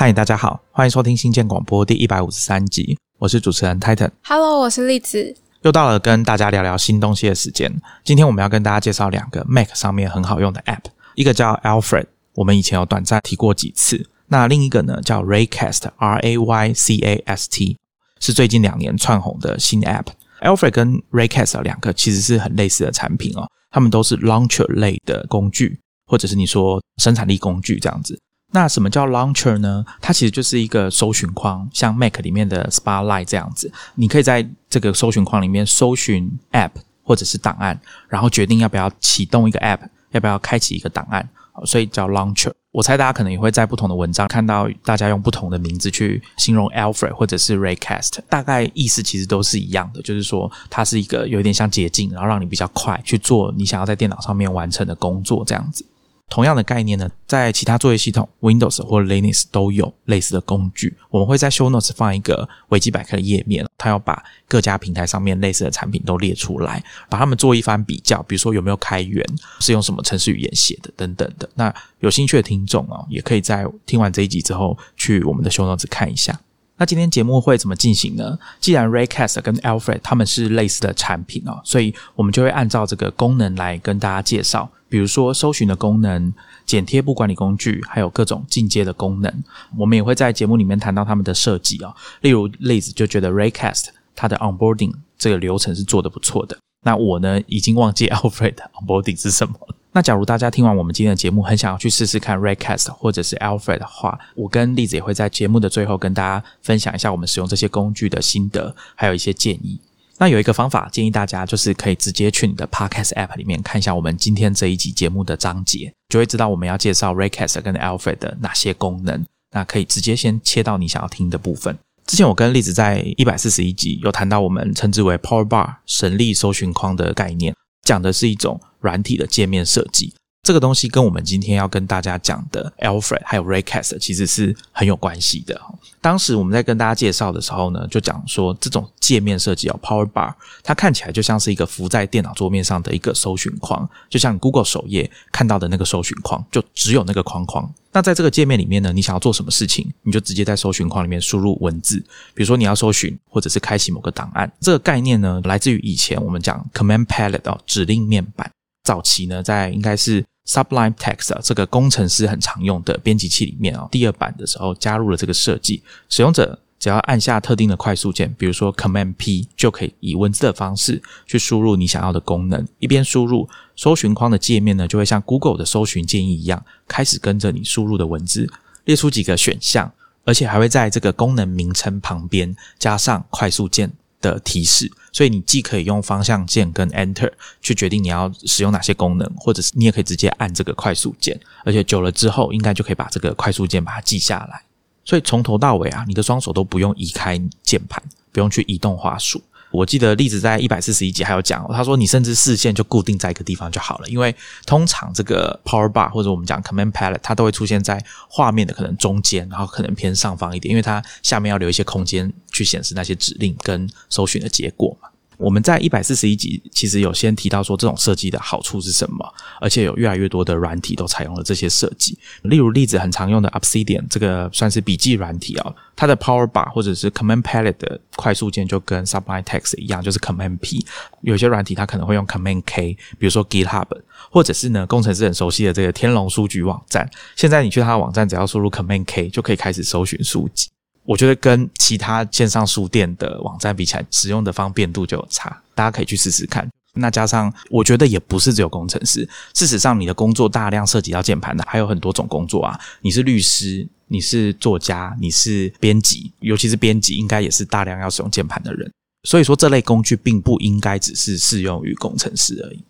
[0.00, 4.10] 嗨，大家好，欢迎收听新建广播第一百五十三集，我是主持人 Titan。
[4.24, 5.36] Hello，我是栗子。
[5.60, 7.70] 又到了跟大家聊聊新东西的时间。
[8.02, 10.84] 今天我们要跟大家介绍两个 Mac 上面很好用的 App，
[11.16, 14.08] 一个叫 Alfred，我们以前有短暂提过几次。
[14.28, 17.76] 那另一个呢叫 Raycast，R A Y C A S T，
[18.20, 20.06] 是最近两年窜红的新 App。
[20.40, 28.18] Alfred 跟 Raycast 两个其实是很类似的产品哦，它们都是 Launcher 类的工具，或者是你说生产力工具这样子。
[28.52, 29.84] 那什么叫 Launcher 呢？
[30.00, 36.70] 它其实就是一个搜寻框，像 Mac 里面的 Spotlight 这样子，你可以在这个搜寻框里面搜寻 App
[37.04, 41.28] 或者是档案，然后决定要不要启动一个 App，要不要开启一个档案，
[41.64, 42.52] 所以叫 Launcher。
[42.72, 55.84] 我猜大家可能也会在不同的文章看到大家用不同的名字去形容 Alfred 或者是 Raycast，大概意思其实都是一样的，就是说它是一个有点像捷径，然后让你比较快去做你想要在电脑上面完成的工作这样子。
[56.30, 60.96] 同样的概念呢，在其他作业系统 Windows 或 Linux 都有类似的工具。
[61.10, 69.26] 我们会在 Show Notes 放一个维基百科的页面，它要把各家平台上面类似的产品都列出来，把它们做一番比较，比如说有没有开源，
[69.58, 71.50] 是用什么程式语言写的等等的。
[71.56, 76.40] 那有兴趣的听众哦，也可以在听完这一集之后去我们的 Show Notes 看一下。
[76.76, 78.38] 那今天节目会怎么进行呢？
[78.60, 84.70] 既然 Raycast 跟 Alfred 他们是类似的产品哦，所以我们就会按照这个功能来跟大家介绍。
[84.90, 86.30] 比如说搜寻的功能、
[86.66, 89.32] 剪贴簿管理工具，还有各种进阶的功能，
[89.78, 91.94] 我们也会在节目里面谈到他们的设计哦。
[92.20, 96.58] 例如，例子就觉得 Raycast 它的 onboarding 这个流程是做的不错的。
[96.82, 99.76] 那我呢，已经忘记 Alfred onboarding 是什么了。
[99.92, 109.78] 那假如大家听完我们今天的节目，很想要去试试看 Raycast 或者是 Alfred 的话，我跟栗子也会在节目的最后跟大家分享一下我们使用这些工具的心得，还有一些建议。
[110.20, 119.24] 那有一个方法建议大家，就是可以直接去你的 Podcast App 里面看一下我们今天这一集节目的章节，就会知道我们要介绍 Raycast 跟 Alfred 的哪些功能。
[119.52, 121.74] 那可以直接先切到你想要听的部分。
[122.04, 130.12] 之前我跟栗子在一百四十一集有谈到我们称之为 Power Bar 神力搜寻框的概念，讲的是一种软体的界面设计。
[130.50, 135.60] 这个东西跟我们今天要跟大家讲的 Alfred 还有 Raycast 其实是很有关系的。
[136.00, 140.34] 当时我们在跟大家介绍的时候呢，就讲说这种界面设计哦，Power Bar，
[140.64, 147.72] 它看起来就像是一个浮在电脑桌面上的一个搜寻框，就像 Google 首页看到的那个搜寻框，就只有那个框框。
[147.92, 151.96] 那在这个界面里面呢，你想要做什么事情，你就直接在搜寻框里面输入文字，
[152.34, 154.50] 比如说你要搜寻或者是开启某个档案。
[154.58, 158.50] 这个概念呢，来自于以前我们讲 Command Palette 哦，指令面板。
[158.82, 172.66] 早期呢，在应该是 Sublime Text 啊，这个工程师很常用的编辑器里面啊，第二版的时候加入了这个设计，使用者只要按下特定的快速键，比如说 Command P，就可以以文字的方式去输入你想要的功能。
[172.78, 178.50] 一边输入，搜寻框的界面呢，就会像 Google 的搜寻建议一样，开始跟着你输入的文字
[178.86, 179.92] 列出几个选项，
[180.24, 184.90] 而且还会在这个功能名称旁边加上快速键的提示。
[185.12, 194.62] 所以你既可以用方向键跟 Enter 去决定你要使用哪些功能，或者是你也可以直接按这个快速键，而且久了之后，应该就可以把这个快速键把它记下来。
[195.04, 199.42] 所以从头到尾啊，你的双手都不用移开键盘，不用去移动滑鼠。
[199.70, 204.34] 我记得例子在一百四十一集还有讲，他说你甚至视线就固定在一个地方就好了，因为
[204.66, 215.09] 通常这个 Power Bar 或者我们讲 Command Palette 它都会出现在画面的可能中间，然后可能偏上方一点，因为它下面要留一些空间去显示那些指令跟搜寻的结果嘛。
[215.40, 222.18] 我们在一百四十一集其实有先提到说这种设计的好处是什么，而且有越来越多的软体都采用了这些设计。
[222.42, 230.84] 例如例子很常用的 Obsidian 这个算是笔记软体啊、哦，它的 Power Bar 或者是 Command Palette 的快速键就跟 Sublime Text 一样，就是 Command P。
[231.22, 233.86] 有些软体它可能会用 Command K，比如说 GitHub，
[234.30, 237.10] 或者是呢工程师很熟悉的这个天龙书局网站。
[237.34, 240.68] 现在你去它的网站，只要输入 Command K 就可以开始搜寻书籍。
[241.10, 246.70] 我觉得跟其他线上书店的网站比起来，使用的方便度就有差，大家可以去试试看。
[246.94, 252.78] 那加上，我觉得也不是只有工程师，事实上，你的工作大量涉及到键盘的，还有很多种工作啊。
[253.00, 258.88] 你是律师，你是作家，你是编辑，尤其是编辑，应该也是大量要使用键盘的人。
[259.24, 262.84] 所以说，这类工具并不应该只是适用于工程师而已。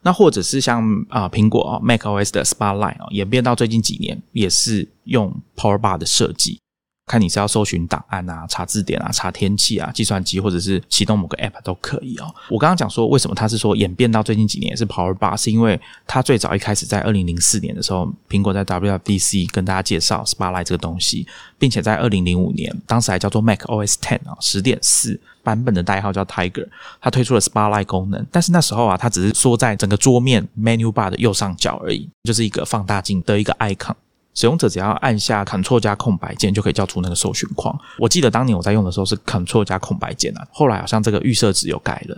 [0.00, 6.58] 那或者是像啊苹果啊 Mac OS 的 Spotlight 啊，演变到最近几年，也是用 Power Bar 的设计。
[7.08, 12.32] 看你是要搜寻档案啊、查字典啊、查天气啊、计算机，或者是启动某个 App 都可以哦。
[12.50, 21.26] 我刚刚讲说，为什么它是说演变到最近几年也是 Power Bar，是因为它最早一开始在二零零四年的时候，苹果在 WWDC 跟大家介绍 Spotlight 这个东西，
[21.58, 26.68] 并且在二零零五年，当时还叫做 Mac OS Ten 啊十点四版本的代号叫 Tiger，
[27.00, 33.94] 它推出了 Spotlight 功能，但是那时候啊，它只是缩在整个桌面 Menu Bar 的右上角而已，就是一个放大镜的一个 icon。
[34.38, 37.76] 使用者只要按下 Ctrl 加空白键就可以叫出那个搜寻框。
[37.98, 42.16] 我记得当年我在用的时候是 Ctrl 加空白键啊，后来好像这个预设值有改了。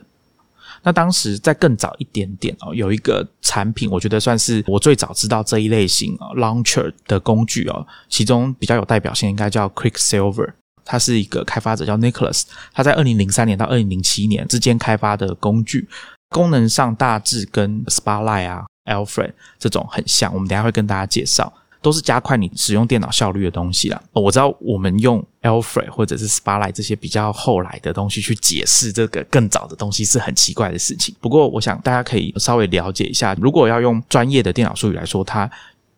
[0.83, 10.53] 那当时在更早一点点哦，有一个产品，我觉得算是我最早知道这一类型啊 launcher 的工具哦，其中比较有代表性应该叫 Quicksilver，
[10.85, 12.43] 它是一个开发者叫 Nicholas，
[12.75, 15.89] 他在二零零三年到二零零七年之间开发的工具，
[16.29, 21.51] 功能上大致跟 Spotlight 啊、Alfred 这种很像，我们等下会跟大家介绍。
[21.83, 24.03] 都是加快你使用电脑效率的东西啦。
[24.13, 31.15] 我知道我们用 Alfred 或者是 Spotlight 这些比较后来的东西去解释这个更早的东西是很奇怪的事情。
[31.21, 35.51] 不过，我想大家可以稍微了解一下，如果要用专业的电脑术语来说，它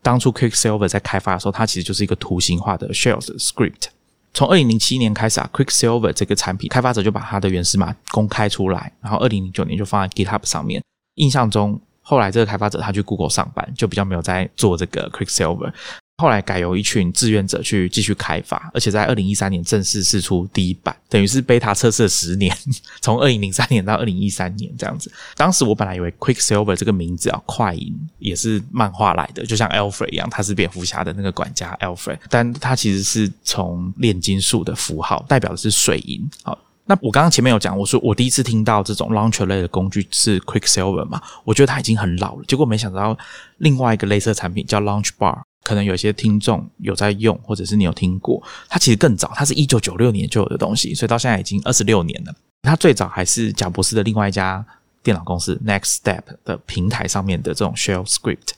[0.02, 3.87] 当初 Quicksilver 在开发的时候，它其实就是一个图形化的 Shell Script。
[4.34, 10.82] 从二零零七年开始啊，Quicksilver 这个产品开发者就把它的原始码公开出来，然后二零零九年就放在 GitHub 上面。
[11.17, 11.81] 印象中。
[12.12, 15.72] 后来这个开发者他去 Google 上班，就比较没有在做这个 Quicksilver。
[16.18, 22.54] 后来改由一群志愿者去继续开发，而且在二零一三年正式试出第一版，等于是 beta 测试了十年，
[23.00, 25.10] 从二零零三年到二零一三年这样子。
[25.36, 36.28] 当时我本来以为 Quicksilver 这个名字啊，快银也是漫画来的，就像 Alfred 一样，他是蝙蝠侠的那个管家 Alfred，但他其实是从炼金术的符号，代表的是水银。
[36.42, 36.58] 好。
[36.84, 42.44] 那我刚刚前面有讲，我说我第一次听到这种 launcher 类的工具是 Quicksilver 嘛，我觉得它已经很老了。
[42.46, 43.17] 结果没想到
[43.58, 52.34] 另外一个类似产品叫 Launch Bar，可能有些听众有在用，或者是你有听过，它其实更早，它是一九九六年就有的东西，所以到现在已经二十六年了。
[52.62, 54.64] 它最早还是贾博士的另外一家
[55.05, 58.50] 电脑公司 Next Step 的平台上面的这种 Shell Script，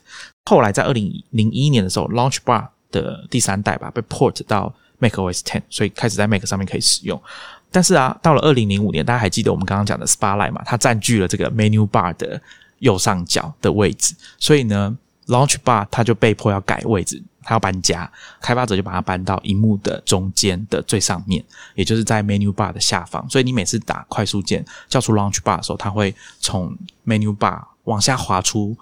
[0.46, 7.20] 后来在二零零一年的时候，Launch Bar 的第三代吧被 port 到 macOS Ten，所以开始在 Mac 上面可以使用。
[7.74, 10.62] 但是啊，到了二零零五年，大家还记得我们刚刚讲的 Spotlight 嘛？
[10.64, 12.40] 它占据了这个 Menu Bar 的
[12.78, 18.08] 右上角的位置，所以呢，Launch Bar 它就被迫要改位置，它要搬家。
[18.40, 21.44] 开发者就把它搬到荧幕的中间的最上面，
[21.74, 23.28] 也就是在 Menu Bar 的下方。
[23.28, 28.76] 所以你每次打快速键叫出 Launch Bar 的时候，它会从 Menu Bar 往下滑出。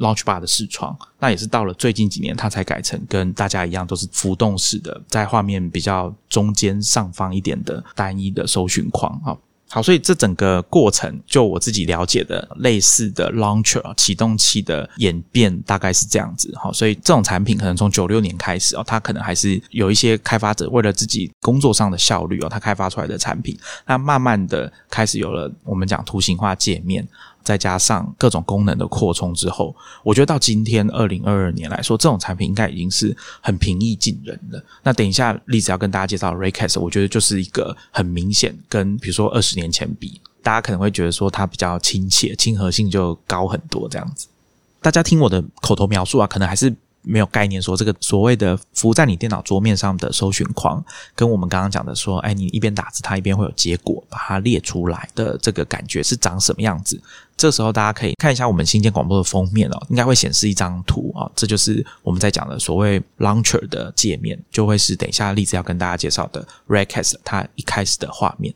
[0.00, 9.12] Launch Bar 的视窗，那也是到了最近几年，它才改成跟大家一样，都是浮动式的，在画面比较中间上方一点的单一的搜寻框。
[9.24, 9.36] 啊，
[9.68, 16.52] 好，所以这整个过程，就我自己了解的，类似的 Launcher 启动器的演变大概是这样子。
[16.56, 23.56] 好，所以这种产品可能从九六年开始哦，它可能还是有一些开发者为了自己工作上的效率哦，它开发出来的产品，
[23.86, 27.06] 那慢慢的开始有了我们讲图形化界面。
[27.42, 34.62] 再加上各种功能的扩充之后，我觉得到今天二零二二年来说，这种产品应该已经是很平易近人了。
[34.82, 44.26] 那等一下例子要跟大家介绍 Raycast，我觉得就是一个很明显跟比如说二十年前比，大家可能会觉得说它比较亲切，亲和性就高很多这样子。
[44.80, 46.74] 大家听我的口头描述啊，可能还是。
[47.02, 50.84] 没有概念，说这个所谓的浮在你电脑桌面上的搜寻框，
[51.14, 57.00] 跟我们刚刚讲的说，哎，你一边打字，它一边会有结果，把它列出来的这个感觉是长什么样子？
[57.40, 68.54] 这时候大家可以看一下我们新建广播的封面哦，应该会显示一张图啊，这就是我们在讲的所谓 launcher 的界面，就会是等一下例子要跟大家介绍的 Redcast 它一开始的画面。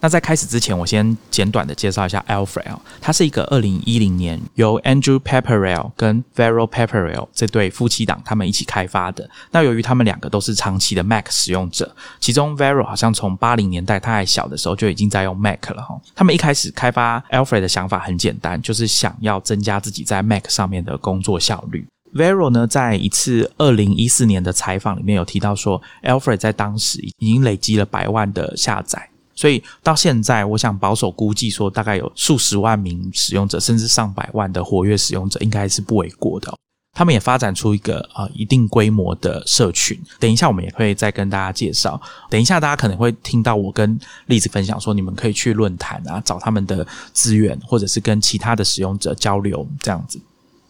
[0.00, 9.28] 那在开始之前，我先简短的介绍一下 Alfred 啊，它是一个二零一零年由 Andrew Pepperell 跟 Vero Pepperell 这对夫妻档他们一起开发的。
[9.50, 16.00] 那由于他们两个都是长期的 Mac 使用者，其中 Vero 好像从八零年代他还小的时候就已经在用 Mac 了哈。
[16.14, 21.86] 他们一开始开发 Alfred 的想法很简单，就是想要增加自己在 Mac 上面的工作效率。
[22.14, 29.10] Vero 呢，在一次二零一四年的采访里面有提到说，Alfred 在当时已经累积了百万的下载。
[29.38, 36.52] 所以到现在，我想保守估计说，大概有数十万名使用者，甚至上百万的活跃使用者，应该是不为过的。
[36.92, 39.96] 他们也发展出一个啊一定规模的社群。
[40.18, 42.00] 等一下，我们也会再跟大家介绍。
[42.28, 50.20] 等一下，大家可能会听到我跟例子分享说，你们可以去论坛啊找他们的资源，或者是跟其他的使用者交流这样子。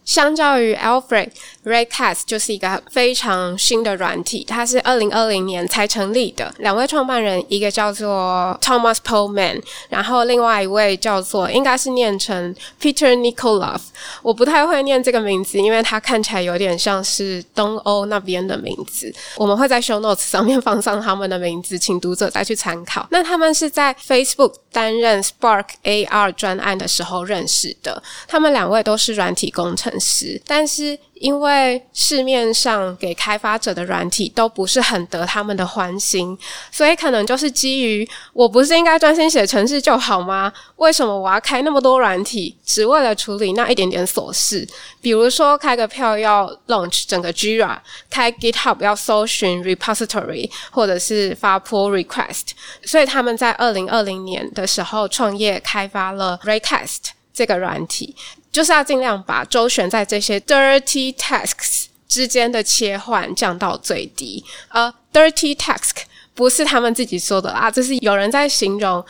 [0.08, 6.50] 相较于 Alfred，Raycast 就是一个非常新的软体，它是二零二零年才成立的。
[6.60, 13.80] 两位创办人，一个叫做 Thomas Pullman，然后另外一位叫做应该是念成 Peter Nikolov。
[14.22, 19.14] 我不太会念这个名字，因为它看起来有点像是东欧那边的名字。
[19.36, 23.06] 我们会在 Show Notes 上面放上他们的名字，请读者再去参考。
[23.10, 29.92] 那他们是在 Facebook 担任 Spark AR 专案的时候认识的，他们两位都是软体工程。
[30.00, 36.36] 师，但是因为市面上给开发者的软体都不是很得他们的欢心，
[36.70, 40.52] 所以可能就是基于我不是应该专心写程式就好吗？
[40.76, 44.66] 为什么我要开那么多软体，只为了处理那一点点琐事？
[45.00, 47.78] 比如说开个票要 launch 整个 Jira，
[48.08, 52.50] 开 GitHub 要搜寻 repository，或者是发 pull request。
[52.84, 57.10] 所以他们在二零二零年的时候创业开发了 Raycast。
[57.30, 58.16] 这个软体
[58.50, 64.44] 就是要尽量把周旋在这些 dirty tasks 之间的切换降到最低。
[64.68, 66.02] 呃，dirty task
[66.34, 69.04] 不是他们自己说的啦，这是有人在形容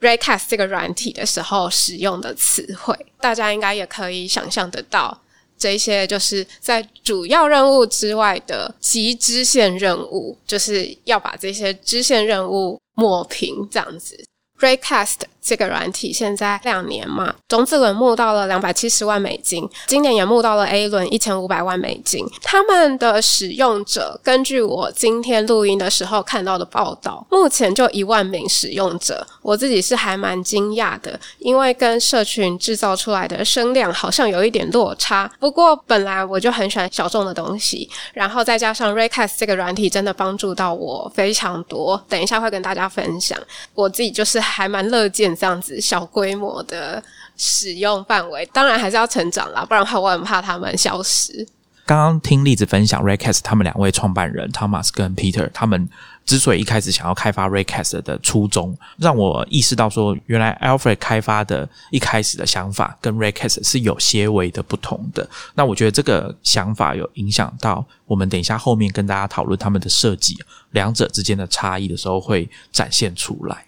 [0.00, 2.94] Raycast 这个软体的时候使用的词汇。
[3.20, 5.20] 大家应该也可以想象得到，
[5.58, 14.24] 这些就是在主要任务之外的极支线任务，就是要把这些支线任务抹平，这样子。
[14.60, 15.16] Raycast
[15.48, 22.22] 这个软体现在两年嘛，种子轮募到了两百七十万美金，今年也募到了 A 轮一千五百万美金。
[22.42, 29.26] 他们的使用者，根据我今天录音的时候看到的报道，目前就一万名使用者。
[29.40, 35.30] 我自己是还蛮惊讶的，因为跟社群制造出来的声量好像有一点落差。
[35.40, 42.04] 不过本来我就很喜欢小众的东西，然后再加上 Raycast 这个软体真的帮助到我非常多。
[42.06, 43.38] 等一下会跟大家分享，
[43.72, 44.38] 我自己就是。
[44.58, 47.02] 还蛮乐见这样子小规模的
[47.36, 51.46] 使用范围，当然还是要成长啦，不然的话我很怕他们消失。
[51.86, 55.88] 刚刚听例子分享，Raycast 他们两位创办人 Thomas 跟 Peter，他们
[56.26, 65.26] 之所以一开始想要开发 Raycast 的初衷，让我意识到说，原来 Alfred 开发的一开始的想法跟 Raycast 是有些微的不同的。
[65.54, 70.36] 那我觉得这个想法有影响到我们等一下后面跟大家讨论他们的设计，
[70.72, 73.64] 两者之间的差异的时候会展现出来。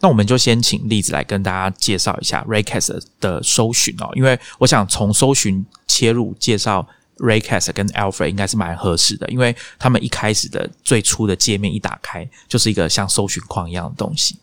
[0.00, 6.86] 那我们就先请例子来跟大家介绍一下 Raycast 的搜寻哦，因为我想从搜寻切入介绍
[7.18, 14.38] Raycast 跟 Alfred 应该是蛮合适的，因为他们一开始的最初的界面一打开就是一个像搜寻框一样的东西。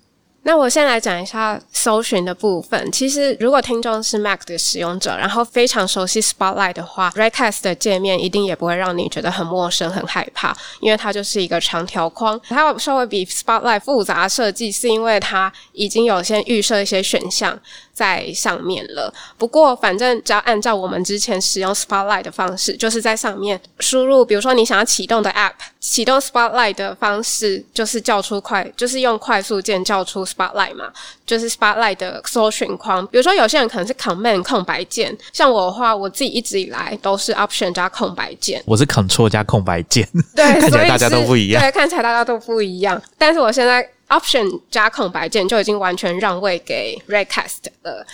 [0.45, 2.91] 那我先来讲一下搜寻的部分。
[2.91, 12.39] 其实，如果听众是 Mac 的使用者，然后非常熟悉 Spotlight 的话，Redcast 的界面一定也不会让你觉得很陌生、很害怕，因为它就是一个长条框。
[12.49, 17.57] 它稍微比 Spotlight 复杂设计，是因为它已经有先预设一些选项。
[17.93, 19.13] 在上面了。
[19.37, 30.91] 不过，反正只要按照我们之前使用 Spotlight 的方式，就是在上面输入，比如说你想要启动的 App，启动 Spotlight 的方式就是叫出快，就是用快速键叫出 Spotlight 嘛，
[31.25, 33.05] 就是 Spotlight 的搜寻框。
[33.07, 38.63] 比如说有些人可能是 Command 空白键，像我的话，我自己一直以来都是 Option 加空白键。
[38.65, 40.07] 我是 Control 加空白键。
[40.35, 41.61] 对， 看起来大家都不一样。
[41.61, 43.01] 对，看起来大家都不一样。
[43.17, 43.87] 但是我现在。
[44.09, 48.05] Option 加空白键就已经完全让位给 Raycast 了。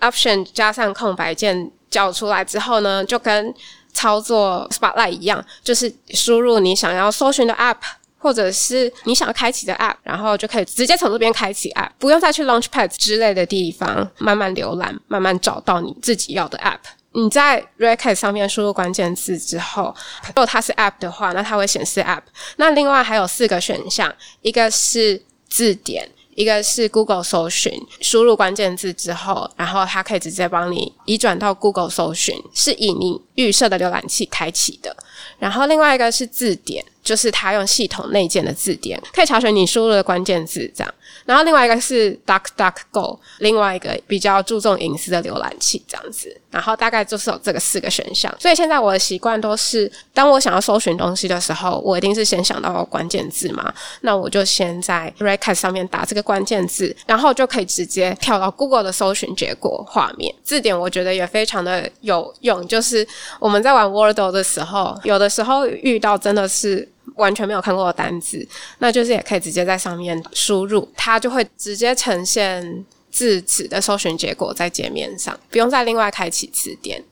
[0.00, 3.54] Option 加上空白键叫出来之后呢，就跟
[3.92, 7.76] 操作 Spotlight 一样，就是输入你想要搜寻的 App，
[8.18, 16.80] 或者是你想要开启的 App，然后就可以直接从这边开启 App，不用再去 Launchpad 之类的地方慢慢浏览，慢慢找到你自己要的 App。
[17.12, 19.94] 你在 Recast 上面输入关键字之后，
[20.26, 22.22] 如果它是 App 的话，那它会显示 App。
[22.56, 25.22] 那另外还有四个选项，一个是
[25.54, 34.96] 字典，一个是 Google 搜寻，输入关键字之后，然后它可以直接帮你移转到 Google 搜寻，是以你预设的浏览器开启的。
[35.38, 40.94] 然后另外一个是字典，就是它用系统内建的字典，可以查询你输入的关键字这样。
[41.26, 46.34] 然后另外一个是 DuckDuckGo，另外一个比较注重隐私的浏览器这样子。
[46.50, 48.34] 然后大概就是有这个四个选项。
[48.38, 53.72] 所以现在我的习惯都是，当我想要搜寻东西的时候，我一定是先想到关键字嘛。
[54.00, 60.34] 那我就先在 Recast 上面打这个关键字，然后就可以直接跳到 Google 的搜寻结果画面。
[60.42, 63.06] 字典我觉得也非常的有用，就是
[63.40, 66.88] 我们在玩 Wordle 的时候，有的时候遇到真的是。
[67.16, 68.46] 完全没有看过的单字，
[68.78, 77.04] 那就是也可以直接在上面输入，它就会直接呈现字词的搜寻结果在界面上，不用再另外开启词典。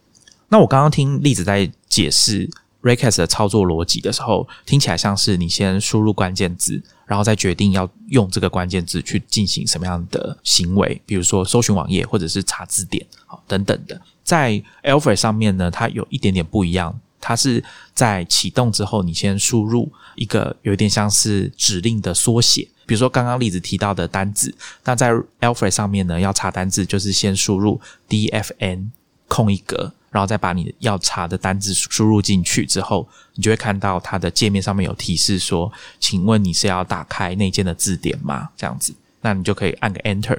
[0.48, 2.50] 那我刚刚听例子在解释
[2.82, 14.00] Raycast 的操作逻辑的时候，听起来像是你先输入关键字，然后再决定要用这个关键字去进行什么样的行为，比如说搜寻网页或者是查字典，好等等的。
[14.24, 16.98] 在 Alpha 上面呢，它有一点点不一样。
[17.22, 17.62] 它是
[17.94, 24.52] 在启动之后，你先输入一个有点像是指令的缩写，比如说刚刚例子提到的单字。
[24.84, 28.88] 那在 Alfred 上面呢，要查单字就是先输入 dfn
[29.28, 40.38] 空一格，然后再把你要查的单字输入进去之后，你就会看到它的界面上面有提示说：“请问你是要打开内建的字典吗？”这样子，那你就可以按个 Enter。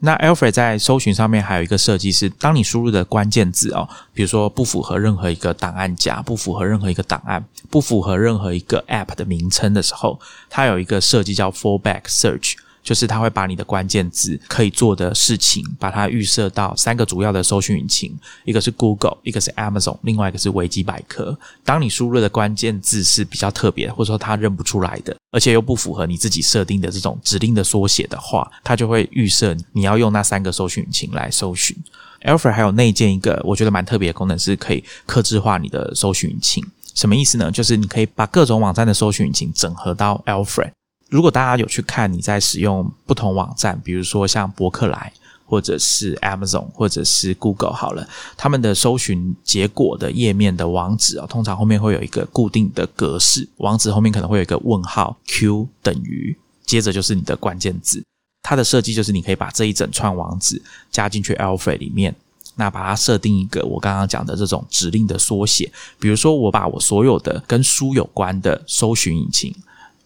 [0.00, 12.54] 那 Alfred 在搜寻上面还有一个设计是，当你输入的关键字哦，比如说不符合任何一个档案夹，不符合任何一个档案，不符合任何一个 App 的名称的时候，它有一个设计叫 Fallback Search。
[12.88, 21.38] 就是它会把你的关键字可以做的事情，把它预设到三个主要的搜寻引擎，一个是 Google，一个是 Amazon，另外一个是维基百科。
[21.66, 31.76] 当你输入的关键字是比较特别，或者说它认不出来的，而且又不符合你自己设定的这种指令的缩写的话，它就会预设你要用那三个搜寻引擎来搜寻。
[32.22, 36.64] Alfred 还有内建一个我觉得蛮特别的功能，是可以克制化你的搜寻引擎。
[36.94, 37.52] 什么意思呢？
[37.52, 40.70] 就是你可以把各种网站的搜寻引擎整合到 Alfred。
[41.08, 45.10] 如果大家有去看你在使用不同网站，比如说像博客来，
[45.46, 56.36] 或者是 Amazon，或者是 Google，好了，他们的搜寻结果的页面的网址啊，通常后面会有一个固定的格式，网址后面可能会有一个问号 Q 等于，
[56.66, 58.04] 接着就是你的关键字。
[58.42, 62.14] 它的设计就是你可以把这一整串网址加进去 Alfred 里面，
[62.56, 69.54] 那把它设定一个我刚刚讲的这种指令的缩写，比如说我把我所有的跟书有关的搜寻引擎。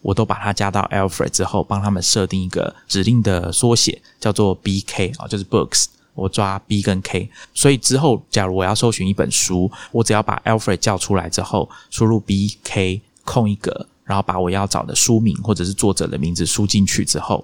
[0.03, 5.85] 我都把它加到 Alfred 之后，帮他们设定一个指令的缩写，叫做 BK 啊，就是 Books。
[6.15, 17.43] 我抓 B 跟 K，所以之后假如我要搜寻一本书，我只要把 Alfred 叫出来之后，输入 BK 空一格，然后把我要找的书名或者是作者的名字输进去之后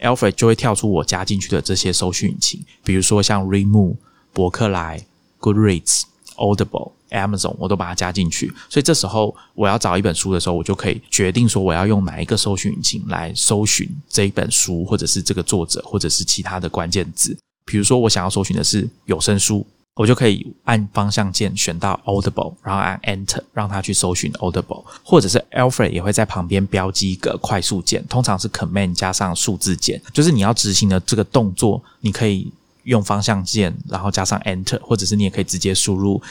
[0.00, 3.96] ，Alfred 就会跳出我加进去的这些搜寻引擎，比如说像 Remove、
[4.32, 5.04] 博客来、
[5.38, 6.04] Goodreads、
[6.36, 6.92] Audible。
[7.10, 17.36] Amazon 我都把它加进去，所以这时候我要找一本书的时候，我就可以决定说我要用哪一个搜寻引擎来搜寻这一本书，或者是这个作者，或者是其他的关键字。
[17.64, 32.52] 比如说我想要搜寻的是有声书，我就可以按方向键选到 Audible，然后按 Enter 让它去搜寻 Audible，或者是 Alfred 也会在旁边标记一个快速键，通常是 Command 加上数字键，就是你要执行的这个动作，你可以
[32.84, 36.22] 用方向键，然后加上 Enter，或者是你也可以直接输入。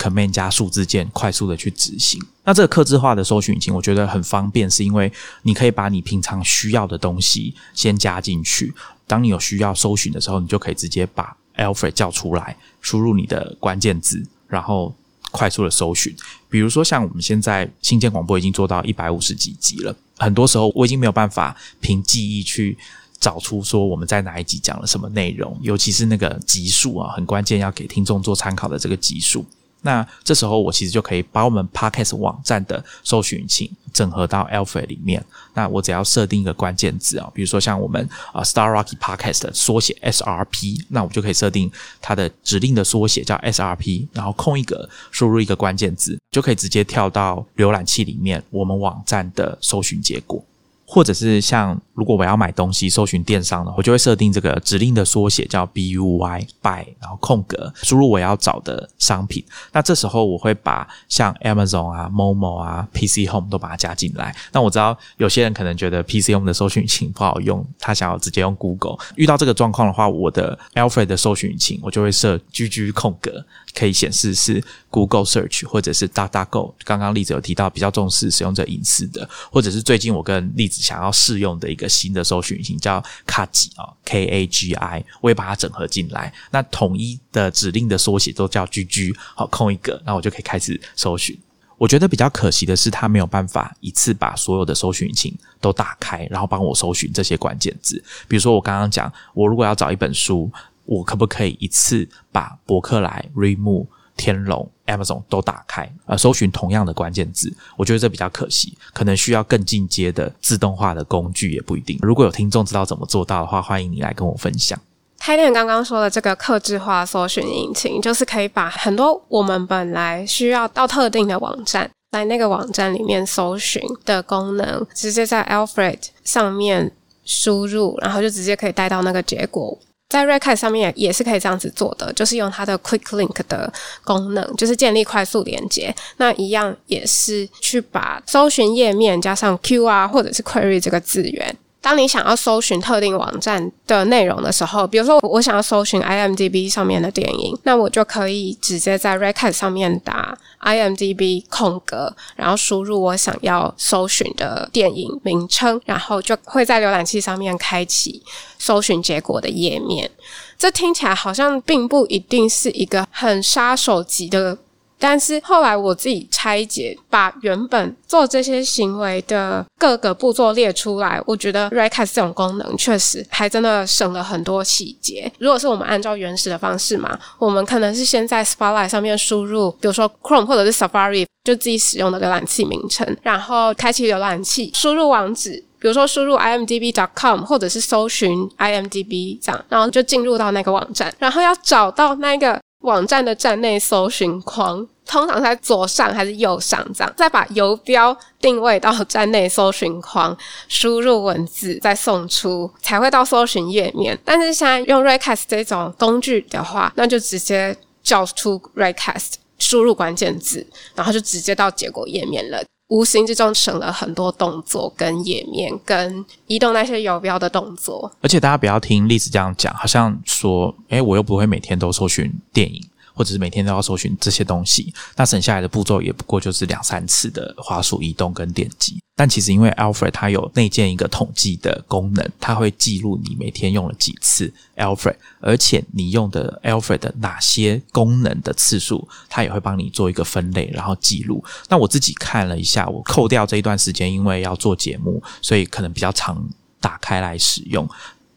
[0.00, 2.18] Command 加数字键，快速的去执行。
[2.44, 8.72] 那这个刻字化的搜寻引擎，我觉得很方便，是因为你可以把你平常需要的东西先加进去。
[9.06, 14.94] 当你有需要搜寻的时候，你就可以直接把 Alfred 叫出来，输入你的关键字，然后
[15.30, 16.16] 快速的搜寻。
[16.48, 22.78] 比如说，像我们现在新建广播已经做到一百五十几集了，很多时候我已经没有办法凭记忆去
[23.20, 29.44] 找出说我们在哪一集讲了什么内容，尤其是那个集数啊，很关键，要给听众做参考的这个集数。
[29.82, 35.24] 那这时候我其实就可以把我们 Podcast 网站的搜寻引擎整合到 Alpha 里面。
[35.54, 50.44] 那我只要设定一个关键字啊，比如说像我们啊 Star Rocky Podcast 的缩写 SRP，那我就可以设定它的指令的缩写叫 SRP，然后空一格输入一个关键字，就可以直接跳到浏览器里面我们网站的搜寻结果。
[50.92, 59.44] 或者是像如果我要买东西，搜寻电商的，我就会设定这个指令的缩写叫 BUY BY，然后空格输入我要找的商品。
[59.70, 64.34] 那这时候我会把像 Amazon 啊、Momo 啊、PC Home 都把它加进来。
[64.50, 68.96] 那我知道有些人可能觉得 PC Home 的搜寻引擎不好用，他想要直接用 Google。
[69.16, 76.72] 遇到这个状况的话，我的 Alfred 的搜寻引擎我就会设 G G 空格，可以显示是 Google Search 或者是 DuckDuckGo。
[76.84, 80.70] 刚刚例子有提到比较重视使用者隐私的，或者是最近我跟例子。
[80.80, 86.32] 想要试用的一个新的搜寻引擎叫 Kagi 啊，K A G I，我也把它整合进来。
[86.50, 91.38] 那统一的指令的缩写都叫 G G，好空一个，那我就可以开始搜寻。
[91.76, 98.02] 我觉得比较可惜的是，它没有办法一次把所有的搜寻引擎都打开，然后帮我搜寻这些关键字。
[98.28, 100.50] 比如说，我刚刚讲，我如果要找一本书，
[100.84, 103.86] 我可不可以一次把博客来 Remove？
[104.16, 111.98] 天龙、Amazon 都打开，呃，搜寻同样的关键字，我觉得这比较可惜，可能需要更进阶的自动化的工具，也不一定。
[112.02, 114.78] 如果有听众知道怎么做到的话，欢迎你来跟我分享。
[115.18, 126.90] 泰店刚刚说的这个克制化搜寻引擎，就是可以把很多我们本来需要到特定的网站，在那个网站里面搜寻的功能，直接在 Alfred 上面
[127.26, 129.78] 输入，然后就直接可以带到那个结果。
[130.10, 133.72] 在 r e c a t 上面也是可以这样子做的，就是用它的 Quick Link 的
[134.04, 135.94] 功能，就是建立快速连接。
[136.18, 141.56] 那一样也是去把搜寻页面加上 QR 或者是 Query 这个资源。
[141.82, 158.22] 当你想要搜寻特定网站的内容的时候，比如说我想要搜寻 IMDB 上面的电影，那我就可以直接在 r e c a t 上面打 IMDB 空格，然后输入我想要搜寻的电影名称，然后就会在浏览器上面开启
[158.58, 160.10] 搜寻结果的页面。
[160.58, 164.58] 这听起来好像并不一定是一个很杀手级的。
[165.00, 175.32] 但是后来我自己拆解，把原本做这些行为的各个步骤列出来，我觉得 Recast 这种功能确实还真的省了很多细节。
[175.38, 185.64] 如果是我们按照原始的方式嘛，我们可能是先在 Spotlight 上面输入，比如说 Chrome 或者是 Safari，就自己使用的浏览器名称，然后开启浏览器，输入网址。
[185.80, 200.36] 比如说输入 imdb.com 或者是搜寻 imdb 这样，然后就进入到那个网站，然后要找到那个网站的站内搜寻框，通常在左上还是右上这样，再把游标定位到站内搜寻框，
[200.68, 204.18] 输入文字再送出，才会到搜寻页面。
[204.24, 212.62] 但是现在用 Recast 这种工具的话，那就直接叫出 Recast，输入关键字，然后就直接到结果页面了。
[212.90, 222.84] 无形之中省了很多动作跟页面跟移动那些游标的动作，而且大家不要听例子这样讲，好像说，诶，我又不会每天都搜寻电影。
[223.20, 228.98] 或者是每天都要搜寻这些东西，那省下来的步骤也不过就是两三次的滑鼠移动跟点击。
[229.14, 241.44] 但其实因为 Alfred 它有内建一个统计的功能，它会记录你每天用了几次 Alfred，而且你用的 Alfred 的哪些功能的次数，它也会帮你做一个分类，然后记录。
[241.68, 246.42] 那我自己看了一下，我扣掉这一段时间，因为要做节目，所以可能比较常
[246.80, 247.86] 打开来使用。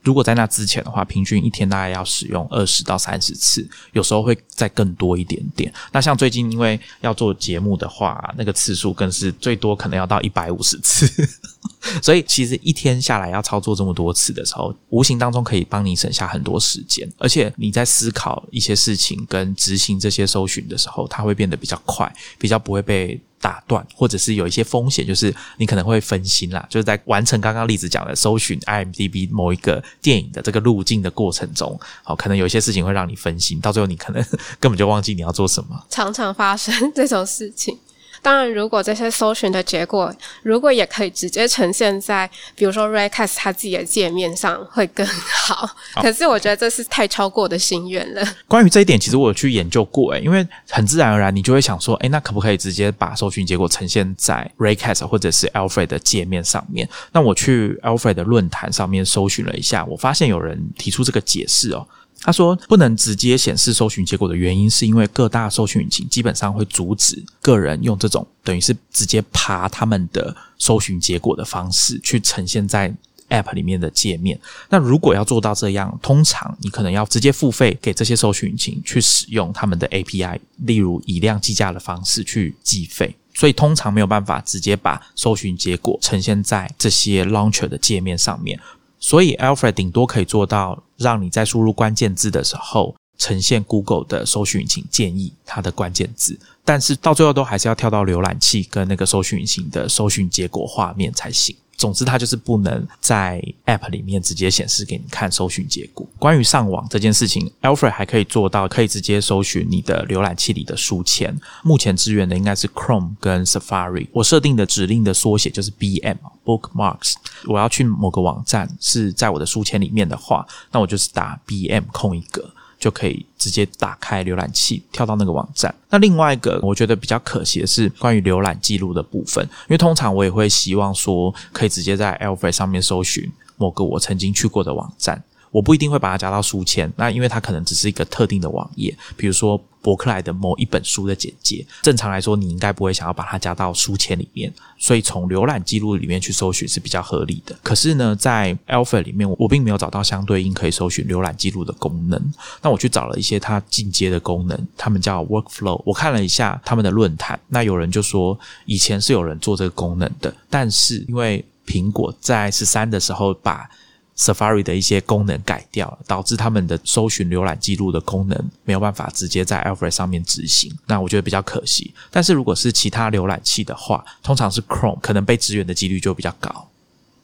[0.04, 5.74] 如果在那之前的话，平均一天大概要使用二十到三十次，有时候会再更多一点点。
[5.92, 11.10] 那像最近因为要做节目的话，那个次数更是最多可能要到一百五十次。
[12.02, 23.20] 所以其实一天下来要操作这么多次的时候，无形当中可以帮你省下很多时间，而且你在思考一些事情跟执行这些搜寻的时候，它会变得比较快，比较不会被。
[23.44, 26.66] 打断，或者是有一些风险，就是你可能会分心啦。
[26.70, 34.24] 就是在完成刚刚例子讲的搜寻 IMDB 某一个电影的这个路径的过程中，好，可能有一些事情会让你分心，到最后你可能
[34.62, 35.86] 根本就忘记你要做什么。
[35.90, 37.78] 常常发生这种事情。
[38.24, 45.70] 当然，如果这些搜寻的结果，如果也可以直接呈现在，比如说 Recast 它自己的界面上，会更好。
[45.96, 48.26] 可是我觉得这是太超过的心愿了。
[48.48, 56.88] 关于这一点，其实我有去研究过，诶，因为很自然而然，你就会想说，诶，那可不可以直接把搜寻结果呈现在 Recast 或者是 Alfred 的界面上面？
[57.12, 61.86] 那我去 Alfred 的论坛上面搜寻了一下，我发现有人提出这个解释哦。
[62.24, 72.94] 他说，不能直接显示搜寻结果的原因，是因为各大搜寻引擎基本上会阻止个人用这种等于是直接爬他们的搜寻结果的方式去呈现在
[73.30, 74.40] App 里面的界面。
[74.70, 88.60] 那如果要做到这样，通常你可能要直接付费给这些搜寻引擎去使用他们的 API，例如以量计价的方式去计费，所以通常没有办法直接把搜寻结果呈现在这些 Launcher 的界面上面。
[89.00, 101.56] 所以，Alfred 顶多可以做到让你在输入关键字的时候，呈现 Google 的搜寻引擎建议它的关键字，但是到最后都还是要跳到浏览器跟那个搜寻引擎的搜寻结果画面才行。
[101.76, 106.08] 总之，它就是不能在 App 里面直接显示给你看搜寻结果。
[106.18, 111.38] 关于上网这件事情，Alfred 还可以做到，可以直接搜寻你的浏览器里的书签。
[111.64, 114.08] 目前支援的应该是 Chrome 跟 Safari。
[114.12, 117.16] 我设定的指令的缩写就是 BM（Bookmarks）。
[117.48, 122.54] 我要去某个网站是在我的书签里面的话，那我就是打 BM 空一格。
[122.84, 125.74] 就可以直接打开浏览器，跳到那个网站。
[125.90, 135.24] 那另外一个我觉得比较可惜的是关于浏览记录的部分，因为通常我也会希望说可以直接在 Alfred 上面搜寻某个我曾经去过的网站。
[135.54, 141.64] 我不一定会把它加到书签，那因为它可能只是一个特定的网页，比如说博客来的某一本书的简介。
[141.84, 147.56] 正常来说，你应该不会想要把它加到书签里面，所以从浏览记录里面去搜寻是比较合理的。
[147.62, 152.34] 可是呢，在 Alpha 里面，我并没有找到相对应可以搜寻浏览记录的功能。
[152.64, 155.80] 那我去找了一些它进阶的功能，他们叫 Workflow。
[155.86, 163.70] 我看了一下他们的论坛，那有人就说以前是有人做这个功能的，但是因为苹果在十三的时候把
[164.18, 170.72] Safari 的一些功能改掉了，导致他们的搜寻浏览记录的功能没有办法直接在 Alfred 上面执行。
[170.86, 171.94] 那我觉得比较可惜。
[172.12, 176.68] 但是如果是其他浏览器的话，通常是 Chrome，可能被支援的几率就比较高。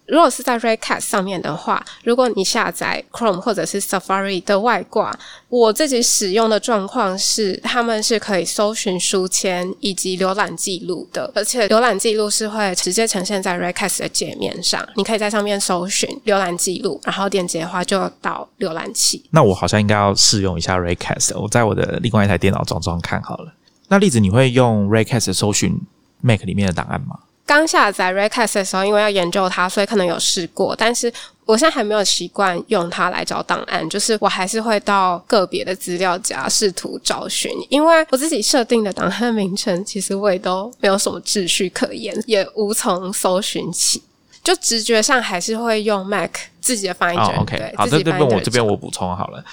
[0.10, 5.17] 如果是在 Recast 上面的话，如果你下载 Chrome 或者是 Safari 的外挂，
[5.50, 19.24] 我自己使用的状况是，他们是可以搜寻书签以及浏览记录的，而且浏览记录是会直接呈现在 Recast 的界面上，你可以在上面搜寻浏览记录，然后点击的话就到浏览器。
[19.30, 23.54] 那我好像应该要试用一下 Recast，我在我的另外一台电脑装装看好了。
[23.89, 25.80] 那例子，你会用 Recast 搜寻
[26.22, 27.19] Mac 里面的档案吗？
[27.50, 31.12] 刚下载 Recast 的时候，因为要研究它，所以可能有试过，但是。
[31.50, 44.04] 我现在还没有习惯用它来找档案，就是我还是会到个别的资料夹试图找寻，因为我自己设定的档案名称，其实我也都没有什么秩序可言，也无从搜寻起，
[44.44, 46.30] 就直觉上还是会用 Mac
[46.62, 47.42] 自己的 Finder。
[47.42, 49.44] OK，好，这边我这边我补充好了。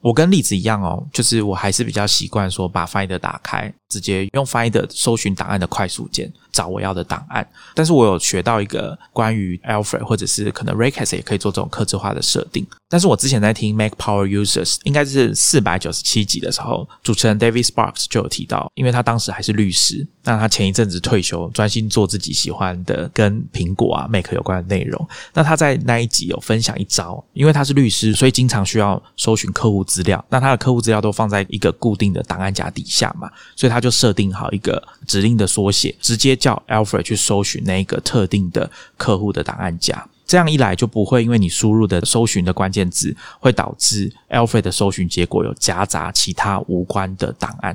[0.00, 7.46] 我跟例子一样哦，就是我还是比较习惯说把 Finder 打开，直接用 Finder 搜寻档案的快速键找我要的档案。
[7.74, 12.66] 但是我有学到一个关于 Alfred 或者是可能 Raycast 也可以做这种克制化的设定。
[12.88, 25.06] 但是我之前在听 Mac Power Users 应该是四百九十七集的时候，主持人 David Sparks 就有提到，因为他当时还是律师，那他前一阵子退休，专心做自己喜欢的跟苹果啊 Mac 有关的内容。
[25.34, 29.82] 那他在那一集有分享一招，因为他是律师，所以经常需要搜寻客户。
[29.82, 40.08] 资料，那他的客户资料都放在一个固定的档案夹底下嘛，所以他就设定好一个指令的缩写，直接叫 Alfred 去搜寻那个特定的客户的档案夹。
[40.24, 47.74] 这样一来就不会因为你输入的搜寻的关键字，会导致 Alfred 的搜寻结果有夹杂其他无关的档案。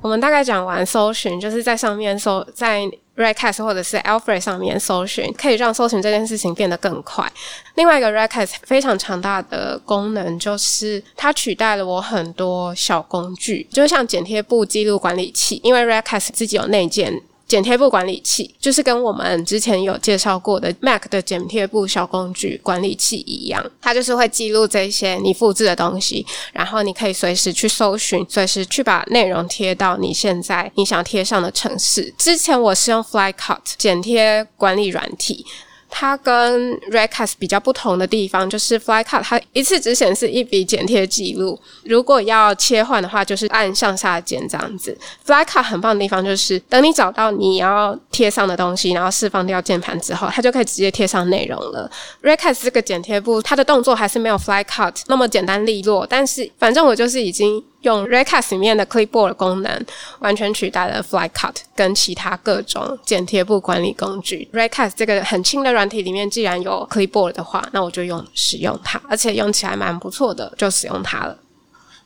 [0.00, 2.88] 我们大概讲完搜寻，就是在上面搜在。
[3.22, 7.30] Redcast 或者是 Alfred 上面搜寻，可以让搜寻这件事情变得更快。
[7.76, 17.22] 另外一个 Redcast 非常强大的功能，就是它取代了我很多小工具，就像剪贴簿记录管理器，因为 Redcast 自己有内建。
[17.52, 32.14] 剪贴簿管理器就是跟我们之前有介绍过的 Mac 的剪贴簿小工具管理器一样，它就是会记录这些你复制的东西，然后你可以随时去搜寻，随时去把内容贴到你现在你想贴上的城市。
[32.16, 35.44] 之前我是用 Flycut 剪贴管理软体。
[35.94, 44.96] 它跟 Redcast 比较不同的地方，就是 Flycut 它一次只显示一笔剪贴记录，如果要切换的话，就是按上下键这样子。
[45.26, 51.90] Flycut 很棒的地方就是，等你找到你要贴上的东西，然后释放掉键盘之后，它就可以直接贴上内容了。
[52.22, 57.62] Redcast 这个剪贴簿，它的动作还是没有 Flycut 那么简单利落，但是反正我就是已经。
[57.82, 59.86] 用 Recast 里面的 Clipboard 功能，
[60.20, 64.48] 完全取代了 Flycut 跟其他各种剪贴簿管理工具。
[64.52, 71.36] Recast 这个很轻的软体里面，既然有 Clipboard 的话，那我就用使用它，而且用起来蛮不错的，就使用它了。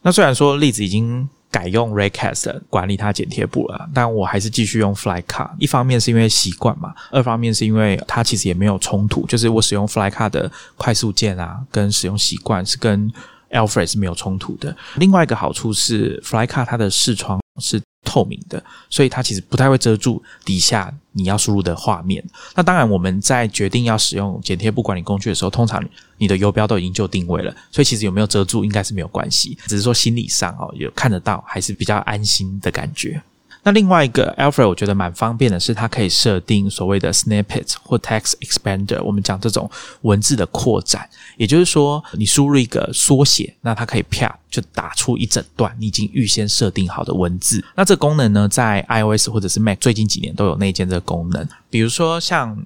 [0.02, 5.50] 那虽然说例子已经改用 Recast 管理它剪贴簿了，但我还是继续用 Flycut。
[5.58, 13.12] 一方面是因为习惯嘛，二方面是因为它其实也没有冲突，就是我使用 Flycut 的快速键啊，跟使用习惯是跟。
[13.56, 14.76] Alfred 是没有冲突的。
[14.96, 22.22] 另外一个好处是，Flycar 它的视窗是透明的，所以它其实不太会遮住底下你要输入的画面。
[22.54, 25.82] 那当然，我们在决定要使用剪贴簿管理工具的时候，通常
[26.18, 33.20] 你的游标都已经就定位了，所以其实有没有遮住应该是没有关系，只是说心理上哦有看得到，还是比较安心的感觉。
[33.66, 39.02] 那另外一个 Alfred 我觉得蛮方便的，是它可以设定所谓的 snippet 或 Text Expander。
[39.02, 39.68] 我们讲这种
[40.02, 47.64] 文字的扩展，也就是说，你输入一个缩写，那它可以啪就打出一整段你已经预先设定好的文字。
[47.74, 52.56] 那这功能呢，在 iOS 或者是 Mac 最近几年都有内建这个功能，比如说像。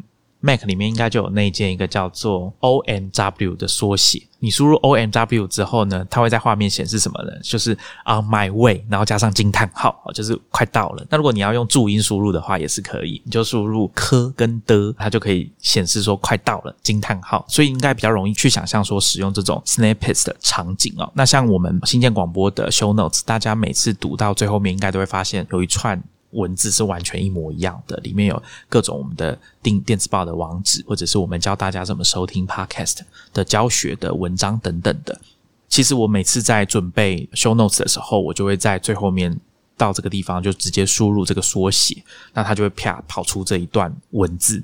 [0.40, 4.22] Mac 里面应该就有内建一个叫做 O M W 的缩写。
[4.38, 7.30] 你输入 O M W 之后呢，它会在画面显示什么呢？
[7.42, 7.74] 就是
[8.06, 11.06] On my way，然后加上惊叹号，就是快到了。
[11.10, 17.44] 那如果你要用注音输入的话，也是可以，你就输入科跟的，它就可以显示说快到了惊叹号。
[17.48, 21.12] 所以应该比较容易去想象说使用这种 Snippets 的场景哦。
[21.14, 26.02] 那像我们新建广播的 Show Notes，大家每次读到最后面，应该都会发现有一串。
[26.32, 32.98] 文字是完全一模一样的，里面有各种我们的电电子报的网址，或者是我们教大家怎么收听 Podcast
[33.32, 35.20] 的教学的文章等等的。
[35.68, 39.38] 其实我每次在准备 Show Notes 的时候，我就会在最后面
[39.76, 44.62] 到这个地方就直接输入这个缩写，那它就会啪跑出这一段文字。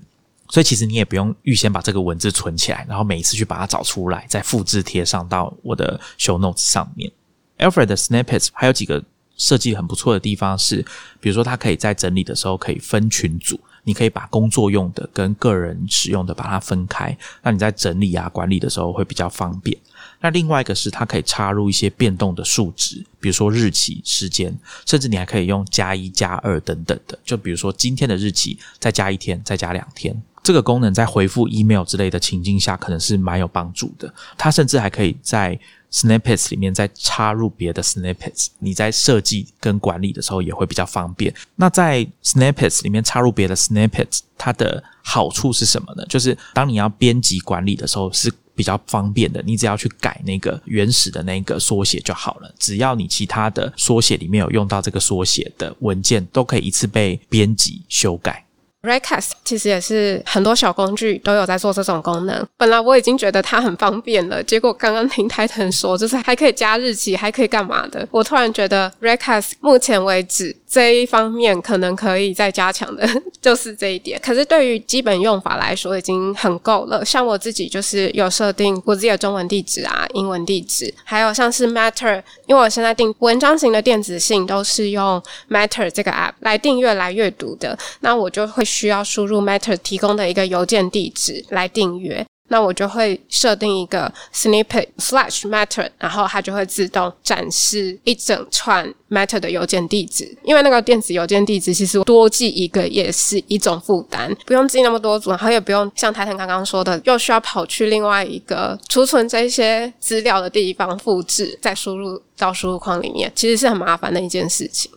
[0.49, 7.11] 所以其实你也不用预先把这个文字存起来，然后每一次去把它找出来，再复制贴上到我的 Show Notes 上面。
[7.59, 9.03] Alfred 的 Snippets 还有几个。
[9.37, 10.85] 设计很不错的地方是，
[11.21, 19.77] 比如说它可以在整理的时候可以分群组，你可以把工作用的跟个人使用的把它分开，那你在整理啊管理的时候会比较方便。
[20.21, 30.21] 那另外一个是它可以插入一些变动的数值，比如说日期、时间，甚至你还可以用加一加二等等的，就比如说今天的日期再加一天，再加两天。
[30.43, 34.13] 这个功能在回复 email 之类的情境下可能是蛮有帮助的。
[34.39, 35.59] 它甚至还可以在
[35.93, 41.35] Snippets 里面再插入别的 Snippets，你在设计跟管理的时候也会比较方便。
[41.55, 46.05] 那在 Snippets 里面插入别的 Snippets，它的好处是什么呢？
[46.07, 52.55] 就是当你要编辑管理的时候，是比较方便的，你只要去改那个原始的那个缩写就好了。
[52.59, 58.46] 只要你其他的缩写里面有用到这个缩写的文件，都可以一次被编辑修改。
[58.87, 62.47] Recast 其实也是很多小工具都有在做这种功能。
[62.57, 70.57] 本来我已经觉得它很方便了，结果刚刚听 Titan 说，就是还可以加日期，还可以干嘛的，我突然觉得 Recast 目前为止。
[70.77, 73.09] 这一方面可能可以再加强的，
[73.41, 74.21] 就是这一点。
[74.23, 77.03] 可是对于基本用法来说，已经很够了。
[77.03, 92.27] 像我自己就是有设定我自己的中文地址啊、英文地址，还有像是 Matter，因为我现在订文章型的电子信都是用 Matter 这个 App 来订阅来阅读的，那我就会需要输入 Matter 提供的一个邮件地址来订阅。
[92.49, 100.37] 那我就会设定一个 snippet slash matter，然后它就会自动展示一整串 matter 的邮件地址。
[100.45, 114.91] 因为那个电子邮件地址其实多记一个也是一种负担，不用记那么多组，然后也不用像台腾刚刚说的，又需要跑去另外一个储存这些资料的地方复制，再输入到输入框里面，其实是很麻烦的一件事情。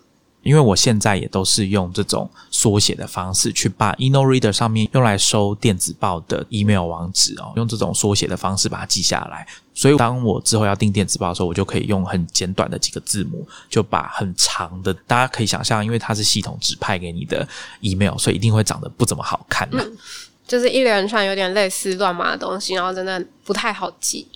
[0.50, 9.48] 因为我现在也都是用这种缩写的方式去把 EnoReader 上面用来收电子报的 email 网址哦，用这种缩写的方式把它记下来。
[9.76, 17.48] 所以当我之后要订电子报的时候，我就可以用很简短的几个字母，就把很长的，大家可以想象，因为它是系统指派给你的
[17.82, 19.70] email，所以一定会长得不怎么好看，
[20.48, 24.28] 就是一连串有点类似乱码的东西，然后真的不太好记。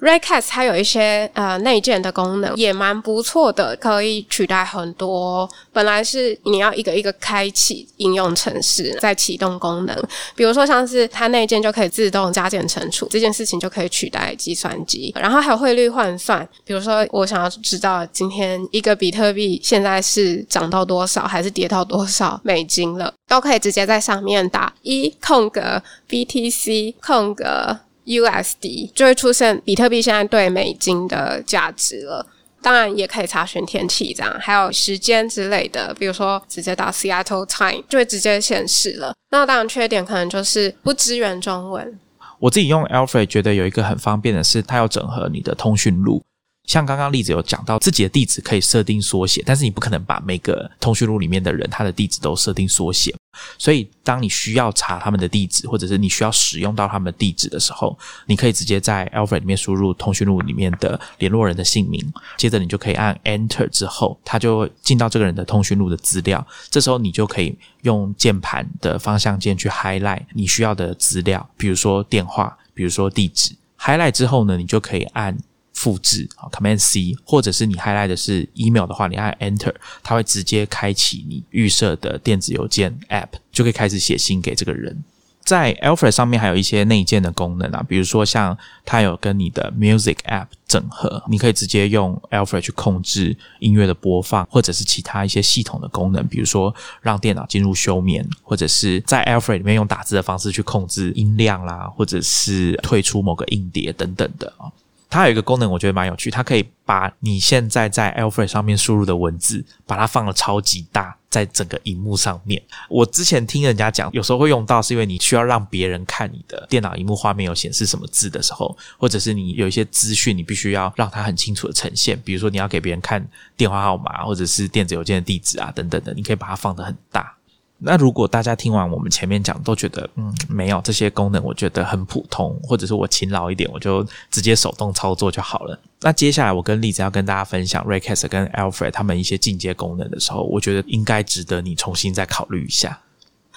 [0.00, 9.94] Recast 它有一些呃内建的功能，也蛮不错的，可以取代很多本来是你要一个一个开启应用程式再启动功能，
[10.34, 27.80] 比如说像是它内建就可以自动加减乘除这件事情就可以取代计算机，然后还有汇率换算，比如说我想要知道今天一个比特币现在是涨到多少还是跌到多少美金了，都可以直接在上面打一空格 BTC 空格。
[28.10, 32.26] USD 就会出现比特币现在对美金的价值了，
[32.60, 39.14] 当然也可以查询天气这样，还有时间之类的，比如说直接打 Seattle Time 就会直接显示了。
[39.30, 41.98] 那当然缺点可能就是不支援中文。
[42.40, 46.22] 我自己用 Alfred 觉得有一个很方便的是，它要整合你的通讯录。
[46.64, 53.14] 像刚刚例子有讲到，自己的地址可以设定缩写，但是你不可能把每个通讯录里面的人他的地址都设定缩写。
[53.58, 62.00] 所以，当你需要查他们的地址，或者是你需要使用到他们的地址的时候，你可以直接在 Alfred 里面输入通讯录里面的联络人的姓名，
[62.36, 66.44] 接着你就可以按 Enter 之后，它就进到这个人的通讯录的资料。
[66.68, 73.54] 这时候你就可以用键盘的方向键去 highlight 你需要的资料，比如说电话，比如说地址。
[73.78, 75.36] highlight 之后呢，你就可以按。
[75.80, 85.02] 复制啊，Command C，或者是你 highlight 的是 email 的话，你按 Enter，它会直接开启你预设的电子邮件 App，就可以开始写信给这个人。
[85.42, 104.70] 在 Alfred 上面还有一些内建的功能啊，比如说像它有跟你的 Music App 整合，你可以直接用 Alfred 去控制音乐的播放，或者是其他一些系统的功能，比如说让电脑进入休眠，或者是在 Alfred 里面用打字的方式去控制音量啦，或者是退出某个硬碟等等的啊。
[105.10, 106.30] 它有一个功能，我觉得蛮有趣。
[106.30, 112.62] 它可以把你现在在 Alfred 上面输入的文字，把它放的超级大，在整个荧幕上面。
[112.88, 122.16] 我之前听人家讲，有时候会用到，是因为你需要让别人看你的电脑荧幕画面有显示什么字的时候，或者是你有一些资讯，你必须要让它很清楚的呈现。
[122.24, 127.34] 比如说，你要给别人看电话号码，或者是电子邮件的地址啊，等等的，你可以把它放的很大。
[127.82, 135.78] 那如果大家听完我们前面讲，都觉得嗯没有这些功能，我觉得很普通，或者是我勤劳一点，我就直接手动操作就好了。
[136.02, 143.00] 那接下来我跟例子要跟大家分享 Raycast 跟 Alfred 他们一些进阶功能的时候，我觉得应该值得你重新再考虑一下。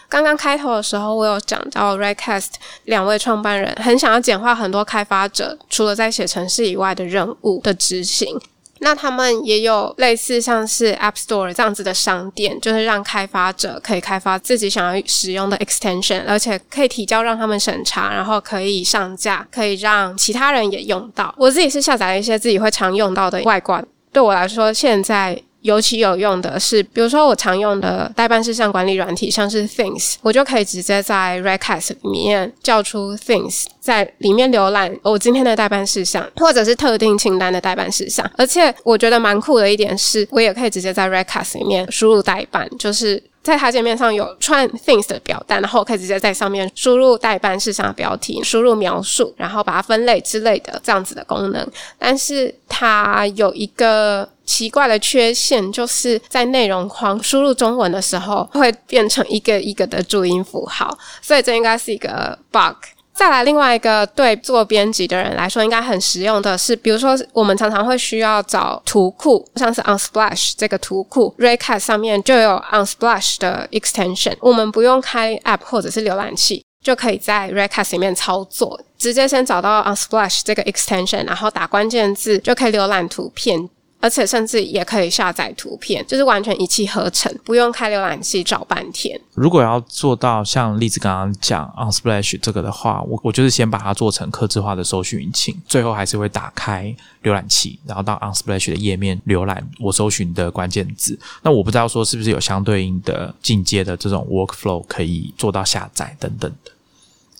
[0.08, 2.50] 刚刚开头的时候，我有讲到 Raycast
[2.86, 8.40] 两位创办人很想要简化很多开发者除了在写程式以外的任务的执行。
[8.80, 21.34] 那他们也有类似像是 App Store 这样子的商店，就是让开发者可以开发自己想要使用的 extension，而且可以提交让他们审查，然后可以上架，可以让其他人也用到。
[21.38, 23.82] 我自己是下载了一些自己会常用到的外挂，
[24.12, 25.42] 对我来说现在。
[25.64, 38.30] 尤其有用的是，比如说我常用的代办事项管理软体，像是 Things，我就可以直接在 Recast 里面叫出 Things，在里面浏览我今天的代办事项，或者是特定清单的代办事项。
[38.38, 51.66] 而且我觉得蛮酷的一点是，我也可以直接在 Redcast 里面输入代办，就是在它界面上有串 Things 的表单，然后可以直接在上面输入代办事项的标题，输入描述，然后把它分类之类的这样子的功能。
[51.98, 54.28] 但是它有一个。
[54.46, 62.76] 奇怪的缺陷就是在内容框输入中文的时候，会变成一个一个的注音符号，所以这应该是一个 bug。
[63.14, 83.70] 再来另外一个对做编辑的人来说应该很实用的是，比如说我们常常会需要找图库，像是 Unsplash 这个图库，Recast 上面就有 Unsplash 的 extension，我们不用开 App 或者是浏览器，就可以在 Recast 里面操作，直接先找到 Unsplash 这个 extension，然后打关键字就可以浏览图片。
[84.04, 89.18] 而且甚至也可以下载图片，就是完全一气呵成，不用开浏览器找半天。
[89.34, 96.94] 如果要做到像例子刚刚讲 Unsplash 这个的话，我我就是先把它做成客制化的搜寻引擎，最后还是会打开
[97.24, 101.18] 浏览器，然后到 Unsplash 的页面浏览我搜寻的关键字。
[101.42, 106.72] 那我不知道说是不是有相对应的进阶的这种 workflow 可以做到下载等等的。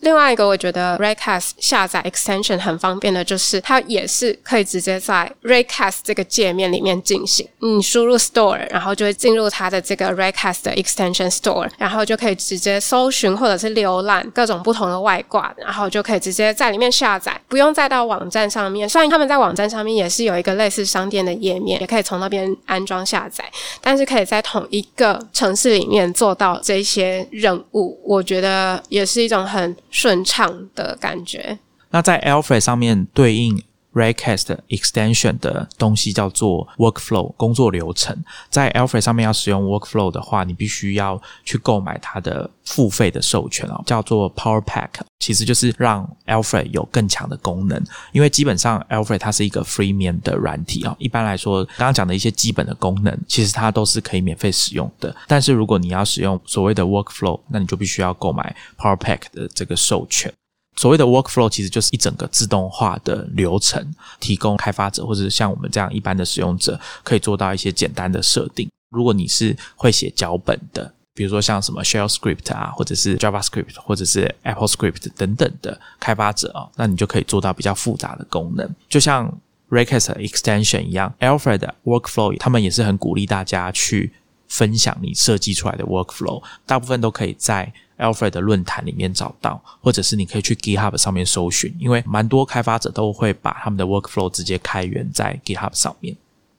[0.04, 7.48] 另外一个我觉得 Raycast 下载 extension 很方便的，就是它也是可以直接在 Raycast 这个界面里面进行。
[7.60, 18.88] 你输入 store，然后就会进入它的这个 Raycast 的 extension store，然后就可以直接搜寻或者是浏览各种不同的外挂，然后就可以直接在里面下载，不用再到网站上面。
[18.88, 23.46] 虽然他们在网站上面也是有一个类似商店的页面，也可以从那边安装下载，
[23.80, 29.74] 但是可以在同一个城市里面做到这些任务，我觉得也是一种很。
[29.94, 31.58] 顺畅的感觉。
[31.92, 33.62] 那在 Alfred 上面对应
[33.94, 38.26] Raycast extension 的东西叫做 Workflow 工作流程。
[38.50, 44.90] 在 Alfred 上面要使用 Workflow 的话，你必须要去购买它的付费的授权哦，叫做 Power Pack。
[45.24, 47.82] 其实就是让 Alfred 有更强的功能。
[48.12, 50.94] 因为基本上 Alfred 它是一个 free 面的软体啊。
[51.00, 55.16] 一般来说，刚刚讲的一些基本的功能，其实它都是可以免费使用的。
[55.28, 60.34] 但是如果你要使用所谓的 Workflow，那你就必须要购买 Power Pack 的这个授权。
[60.76, 68.68] 所谓的 workflow 其实就是一整个自动化的流程，提供开发者或者像我们这样一般的使用者可以做到一些简单的设定。
[68.90, 79.32] 如果你是会写脚本的，比如说像什么 Shell Script 啊，或者是 JavaScript 或者是 Apple Script 等等的开发者啊，那你就可以做到比较复杂的功能，就像
[79.70, 84.12] Raycast Extension 一样，Alfred Workflow 他们也是很鼓励大家去
[84.48, 87.74] 分享你设计出来的 workflow，大部分都可以在。
[88.00, 96.14] Alfred 的论坛里面找到，或者是你可以去 GitHub 上面搜寻，因为蛮多开发者都会把他们的 workflow 直接开源在 GitHub 上面。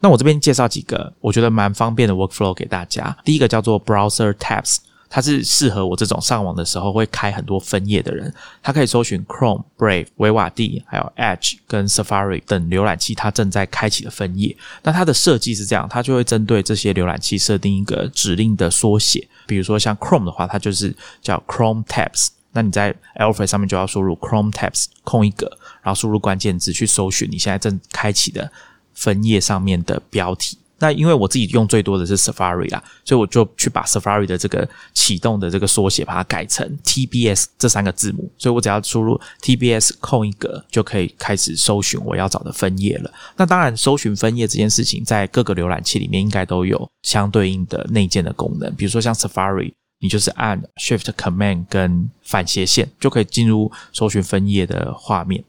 [0.04, 3.16] 那我这边介绍几个我觉得蛮方便的 workflow 给大家。
[3.24, 4.76] 第一个叫做 Browser Tabs。
[5.08, 14.56] 它是适合我这种上网的时候会开很多分页的人，它可以搜寻 Chrome、Brave、维瓦蒂、还有 Edge 跟 Safari 等浏览器它正在开启的分页。
[14.82, 19.26] 那它的设计是这样，它就会针对这些浏览器设定一个指令的缩写。
[19.46, 22.28] 比如说像 Chrome 的话，它就是叫 Chrome Tabs。
[22.50, 25.46] 那你在 Alpha 上面就要输入 Chrome Tabs 空一格，
[25.82, 28.50] 然后输入关键字去搜寻你现在正开启的
[28.94, 30.58] 分页上面的标题。
[30.80, 43.10] 那因为我自己用最多的是 Safari 啦，所以我就去把 Safari 的这个启动的这个缩写把它改成 TBS 这三个字母，所以我只要输入 TBS 空一格就可以开始搜寻我要找的分页了。
[43.36, 55.42] 那当然，搜寻分页这件事情在各个浏览器里面应该都有相对应的内建的功能，比如说像 Safari，你就是按 Shift Command 跟反斜线就可以进入搜寻分页的画面。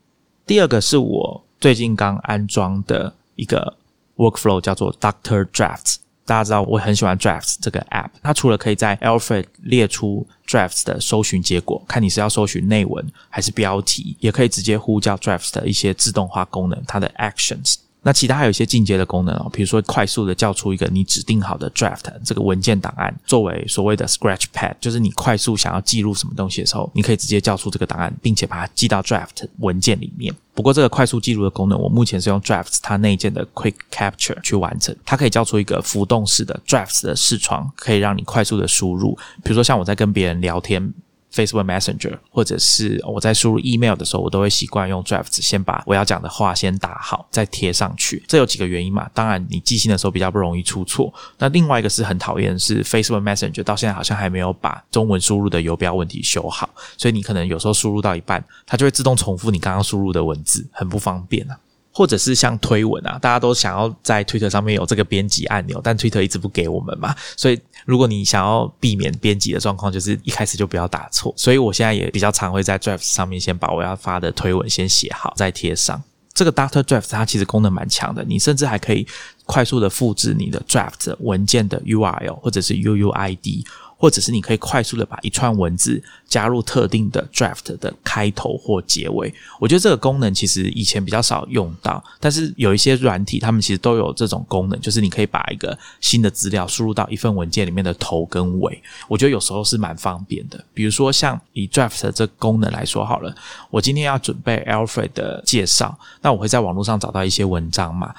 [0.46, 3.78] 第二个是我最近刚安装的一个。
[4.18, 8.12] Workflow 叫做 Doctor Drafts，大家知道我很喜欢 Drafts 这个 App。
[8.24, 17.76] 它除了可以在 Alfred 列出 Drafts 的搜寻结果，看你是要搜寻内文还是标题，也可以直接呼叫 Drafts 的一些自动化功能，它的 Actions。
[18.06, 30.32] 那其他还有一些进阶的功能哦，比如说快速的叫出一个你指定好的 draft 这个文件档案，作为所谓的 scratch pad，就是你快速想要记录什么东西的时候，你可以直接叫出这个档案，并且把它记到 draft 文件里面。
[30.54, 39.18] 不过这个快速记录的功能，我目前是用 drafts 它内建的 quick capture 去完成，它可以叫出一个浮动式的 drafts 的视窗，可以让你快速的输入。
[39.44, 40.94] 比如说像我在跟别人聊天。
[41.36, 48.24] Facebook Messenger，或者是我在输入 email 的时候，我都会习惯用 Drafts 先把我要讲的话先打好，再贴上去。
[48.28, 49.10] 这有几个原因嘛？
[49.14, 51.14] 当然，你记信的时候比较不容易出错。
[51.38, 61.60] 那另外一个是很讨厌是 Facebook Messenger 到现在好像还没有把中文输入的游标问题修好，所以你可能有时候输入到一半，它就会自动重复你刚刚输入的文字，很不方便啊。
[61.98, 71.34] 或者是像推文啊，大家都想要在 Twitter 上面有这个编辑按钮，但 Twitter 一直不给我们嘛，所以如果你想要避免编辑的状况，就是一开始就不要打错。
[71.38, 76.02] 所以我现在也比较常会在 Draft 上面先把我要发的推文先写好，再贴上。
[76.34, 79.08] 这个 Doctor Draft 它其实功能蛮强的，你甚至还可以
[79.46, 83.66] 快速的复制你的 Draft 文件的 URL 或者是 UUID，
[83.98, 89.34] 或者是你可以快速的把一串文字加入特定的 draft 的开头或结尾。
[89.60, 98.82] 我觉得这个功能其实以前比较少用到，但是有一些软体，他们其实都有这种功能，就是你可以把一个新的资料输入到一份文件里面的头跟尾。
[99.08, 100.64] 我觉得有时候是蛮方便的。
[100.74, 103.36] 比如说像以 draft 这功能来说好了，
[103.70, 108.14] 我今天要准备 Alfred 的介绍，那我会在网络上找到一些文章嘛。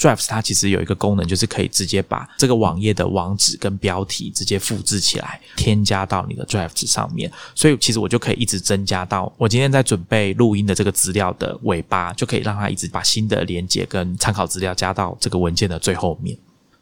[0.00, 7.30] Drive's 它其实有一个功能，就是可以直接把这个网页的网址跟标题直接复制起来，添加到你的 Drive's 上面。
[7.54, 16.34] 所以其实我就可以一直增加到我今天在准备录音的这个资料的尾巴，就可以让它一直把新的连接跟参考资料加到这个文件的最后面。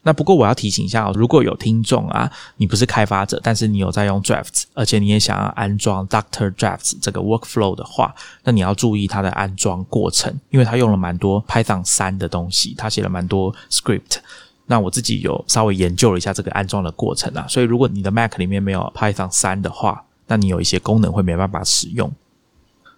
[0.03, 14.19] 那不过我要提醒一下，如果有听众啊，你不是开发者，但是你有在用 Drafts，而且你也想要安装 Doctor Drafts 这个 Workflow 的话，那你要注意它的安装过程，因为它用了蛮多 Python 三的东西，它写了蛮多 Script。
[14.67, 22.11] 那我自己有稍微研究了一下这个安装的过程啊，所以如果你的 Mac 里面没有 Python 三的话，那你有一些功能会没办法使用。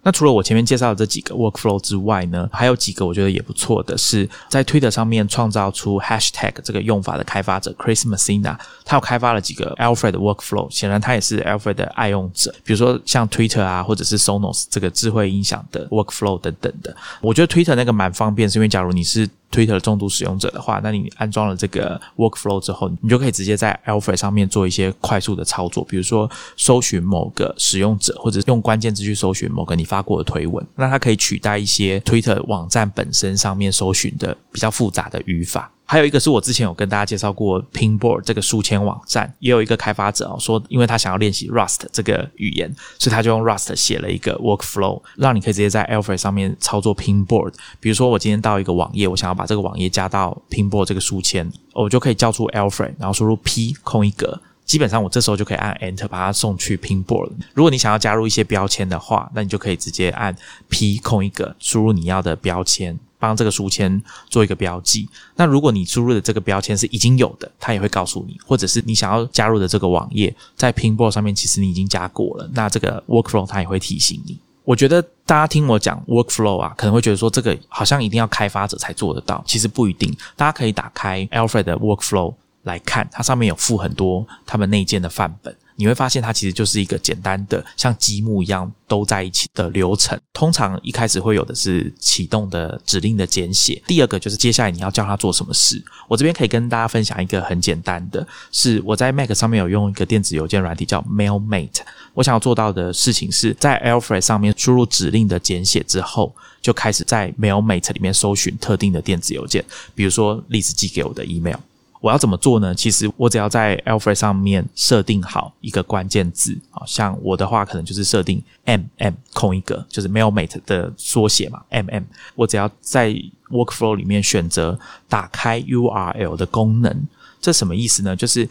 [0.03, 14.17] 那除了我前面介绍的这几个 workflow 之外呢，还有几个我觉得也不错的是，在 Twitter 上面创造出 hashtag 这个用法的开发者 Chris Messina，他有开发了几个 Alfred workflow，显然他也是 Alfred 的爱用者，比如说像 Twitter 啊，或者是
[14.17, 16.95] Sonos 这个智慧音响的 workflow 等等的。
[17.21, 35.71] 我觉得 Twitter 那个蛮方便，是因为假如你是 Twitter 重度使用者的话，那你安装了这个 workflow 之后，你就可以直接在 Alpha 上面做一些快速的操作，比如说搜寻某个使用者，或者用关键字去搜寻某个你发过的推文，那它可以取代一些 Twitter 网站本身上面搜寻的比较复杂的语法。
[35.91, 47.55] 还有一个是我之前有跟大家介绍过 Pinboard 这个书签网站，也有一个开发者哦说，因为他想要练习 Rust 这个语言，所以他就用 Rust 写了一个 Workflow，让你可以直接在 Alfred 上面操作 Pinboard。
[47.81, 57.31] 比如说我今天到一个网页，我想要把这个网页加到 Pinboard 这个书签，我就可以叫出 Alfred，然后输入 P 空一格，基本上我这时候就可以按 Enter 把它送去 Pinboard。
[57.53, 60.33] 如果你想要加入一些标签的话，那你就可以直接按
[60.69, 62.97] P 空一格，输入你要的标签。
[63.21, 65.07] 帮这个书签做一个标记。
[65.35, 74.39] 那如果你输入的这个标签是已经有的，它也会告诉你；或者是你想要加入的这个网页，在 Pinboard 上面其实你已经加过了，那这个 Workflow 它也会提醒你。
[74.63, 80.11] 我觉得大家听我讲 Workflow 啊，可能会觉得说这个好像一定要开发者才做得到，其实不一定。
[80.35, 85.55] 大家可以打开 Alfred 的 Workflow 来看，它上面有附很多他们内建的范本。
[85.75, 90.19] 你会发现它其实就是一个简单的像积木一样都在一起的流程。
[90.33, 95.83] 通常一开始会有的是启动的指令的简写，第二个就是接下来你要叫它做什么事。
[96.07, 101.81] 我这边可以跟大家分享一个很简单的，是我在 Mac 上面有用一个电子邮件软体叫 Mailmate。
[102.13, 109.63] 我想要做到的事情是在 Alfred 上面输入指令的简写之后，就开始在 Mailmate 里面搜寻特定的电子邮件，
[109.95, 111.57] 比如说例子寄给我的 email。
[112.01, 112.73] 我要怎么做呢？
[112.73, 122.03] 其实我只要在 Alfred 上面设定好一个关键字，啊，像我的话可能就是设定 M M 空一个，就是 Mailmate 的缩写嘛，M M。
[122.35, 123.15] 我只要在
[123.49, 127.07] Workflow 里面选择打开 URL 的功能，
[127.39, 128.15] 这什么意思呢？
[128.15, 128.49] 就是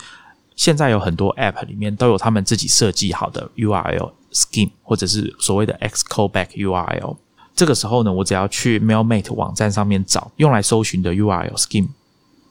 [0.54, 7.16] 现在有很多 App 里面都有他们自己设计好的 URL scheme，或者是所谓的 Xcallback URL。
[7.56, 11.88] 这个时候呢，我只要去 Mailmate 网站上面找用来搜寻的 URL scheme。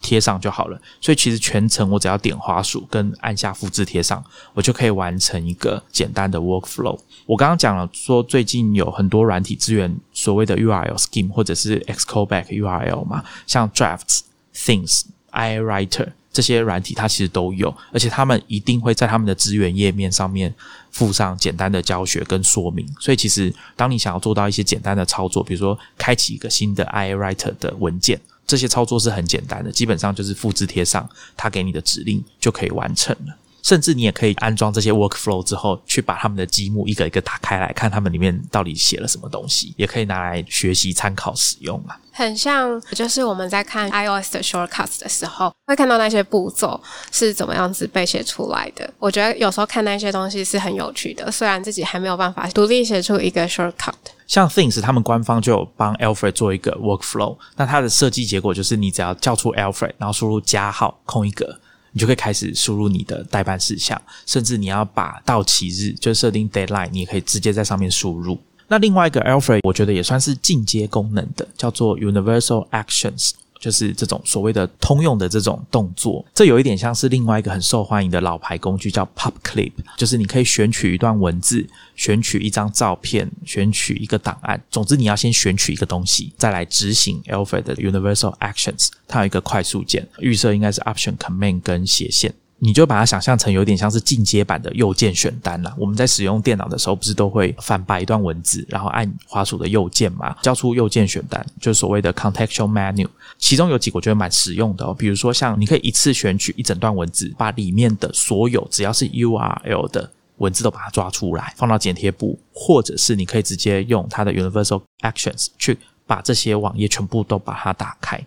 [0.01, 4.23] 贴上就好了，所以其实全程我只要点滑鼠跟按下复制贴上，
[4.53, 6.97] 我就可以完成一个简单的 workflow。
[7.25, 14.21] 我刚刚讲了说，最近有很多软体资源所谓的 URL scheme 或者是 Xcallback URL 嘛，像 Drafts、
[14.55, 20.53] Things、iWriter 这些软体它其实都有，而且他们一定会在他们的资源页面上面
[20.91, 22.87] 附上简单的教学跟说明。
[22.99, 28.19] 所以其实当你想要做到一些简单的操作，比如说开启一个新的 iWriter 的文件。
[28.49, 33.35] 这些操作是很简单的，基本上就是复制贴上他给你的指令就可以完成了。
[33.61, 41.99] 甚至你也可以安装这些 workflow 之后，去把他们的积木一个一个打开来看，他们里面到底写了什么东西，也可以拿来学习参考使用啊。
[42.13, 46.81] 很像，就是我们在看 iOS 的 shortcuts 的时候，会看到那些步骤
[47.11, 48.91] 是怎么样子被写出来的。
[48.97, 53.93] 我觉得有时候看那些东西是很有趣的，虽然自己还没有办法独立写出一个 shortcut。
[54.29, 57.35] 像 Things，他们官方就有帮 Alfred 做一个 workflow。
[57.55, 61.59] 那它的设计结果就是，你只要叫出 Alfred，然后输入加号空一格，
[61.93, 63.99] 你就可以开始输入你的代办事项。
[64.27, 68.39] 甚至你要把到期日就设定 deadline，你也可以直接在上面输入。
[68.67, 73.31] 那另外一个 Alfred，我觉得也算是进阶功能的，叫做 Universal Actions。
[73.59, 79.73] 就是这种所谓的通用的这种动作，这有一点像是另外一个很受欢迎的老牌工具，叫 Pop Clip。
[79.97, 84.61] 就是你可以选取一段文字，选取一张照片，选取一个档案。
[84.71, 88.87] 总之，你要先选取一个东西，再来执行 Alfred 的 Universal Actions。
[89.07, 92.33] 它有一个快速键，预设应该是 Option Command 跟斜线。
[92.59, 95.73] 你就把它想象成有点像是进阶版的右键选单了。
[95.77, 103.07] 我们在使用电脑的时候，不是都会反白一段文字，然后按滑鼠的右键嘛，交出右键选单，就是所谓的 contextual menu。
[103.37, 118.21] 其中有几个我觉得蛮实用的哦，比如说像你可以一次选取一整段文字，把里面的所有只要是 URL 的文字都把它抓出来，放到剪贴簿，或者是你可以直接用它的 Universal Actions 去把这些网页全部都把它打开。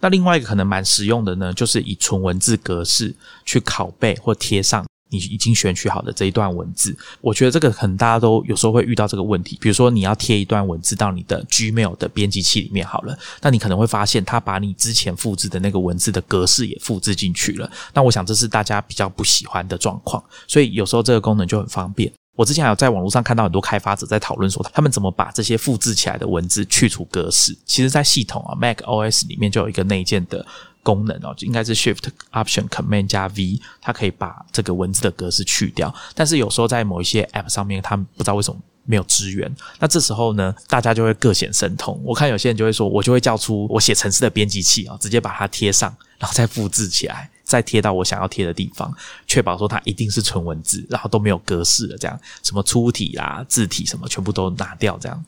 [0.00, 6.96] 那另外一个可能蛮实用的呢，就是以纯文字格式去拷贝或贴上你已经选取好的这一段文字。
[7.20, 17.70] 我觉得这个可能大家都有时候会遇到这个问题，比如说你要贴一段文字到你的 Gmail 的编辑器里面好了，那你可能会发现它把你之前复制的那个文字的格式也复制进去了。
[17.94, 22.12] 那我想这是大家比较不喜欢的状况，所以有时候这个功能就很方便。
[22.38, 27.52] 我之前还有在网络上看到很多开发者在讨论说，他们怎么把这些复制起来的文字去除格式。
[27.66, 30.46] 其实，在系统啊，Mac OS 里面就有一个内建的
[30.84, 35.92] 功能哦，就应该是 Shift Option Command 加 V，它可以把这个文字的格式去掉。
[36.14, 39.52] 但是有时候在某一些 App 上面，他们不知道为什么没有支援。
[39.80, 42.00] 那这时候呢，大家就会各显神通。
[42.04, 47.28] 我看有些人就会说，我就会叫出我写程式的编辑器啊，直接把它贴上，然后再复制起来。
[47.48, 48.94] 再贴到我想要贴的地方，
[49.26, 55.24] 确保说它一定是纯文字，然后都没有格式的，这样什么粗体啦、字体什么全部都拿掉，这样。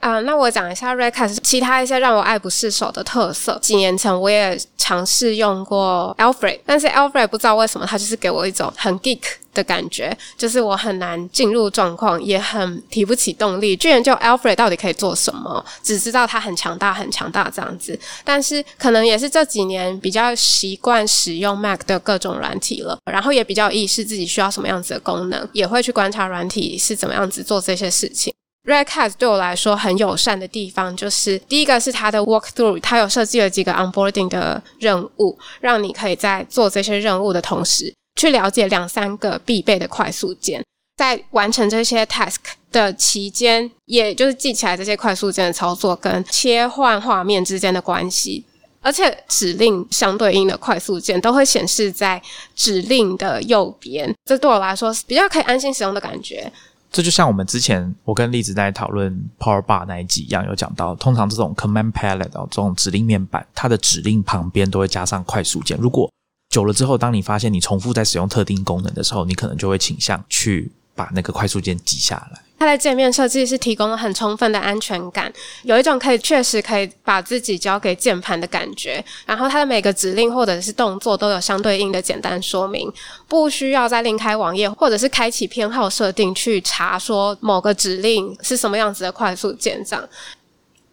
[0.00, 3.58] 啊，那我讲一下 r e c a s 其他一些让我爱不释手的特色。
[3.60, 9.20] 几年前我也尝试用过 Alfred，但是 Alfred 不知道为什么它就是给我一种很 geek
[9.52, 13.76] 的感觉，就是我很难进入状况，也很提不起动力。
[13.76, 15.62] 居然就 Alfred 到底可以做什么？
[15.82, 17.98] 只知道它很强大，很强大这样子。
[18.24, 28.32] 但是可能也是这几年比较习惯使用 Mac 的各种软体了，然后也比较意识自己需要什么样子的功能，也会去观察软体是怎么样子做这些事情。
[28.66, 40.62] Redcast 对我来说很友善的地方，就是第一个是它的 Walkthrough，它有设计了几个 Onboarding 的任务，让你可以在做这些任务的同时，去了解两三个必备的快速键，
[40.98, 42.36] 在完成这些 task
[42.70, 48.44] 的期间，也就是记起来这些快速键的操作跟切换画面之间的关系，
[48.82, 52.20] 而且指令相对应的快速键都会显示在
[52.54, 56.52] 指令的右边，这对我来说是比较可以安心使用的感觉。
[56.90, 65.78] 这就像我们之前我跟栗子在讨论 Power Bar 那一集一样，有讲到，通常这种 Command Palette 哦，这种指令面板，它的指令旁边都会加上快速键。
[65.80, 66.10] 如果
[66.48, 72.42] 久了之后，当你发现你重复在使用特定功能的时候，你可能就会倾向去把那个快速键挤下来。
[72.60, 75.32] 它的界面设计是提供了很充分的安全感，
[75.62, 79.02] 有一种可以确实可以把自己交给键盘的感觉。
[79.24, 82.92] 然后它的每个指令或者是动作都有相对应的简单说明，
[83.26, 90.06] 不需要再另开网页或者是开启偏好设定去查说某个指令是什么样子的快速键这样。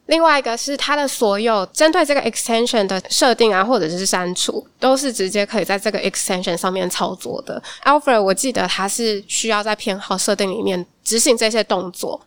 [0.06, 7.62] 另外一个是它的所有针对这个 extension 的设定啊，或者是删除，都是直接可以在这个 extension 上面操作的。
[7.84, 12.20] Alfred 我记得它是需要在偏好设定里面执行这些动作，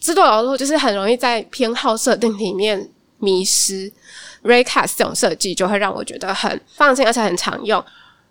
[0.00, 3.92] 制作劳碌就是很容易在偏好设定里面迷失。
[4.42, 7.84] Raycast 这种设计就会让我觉得很放心，而且很常用。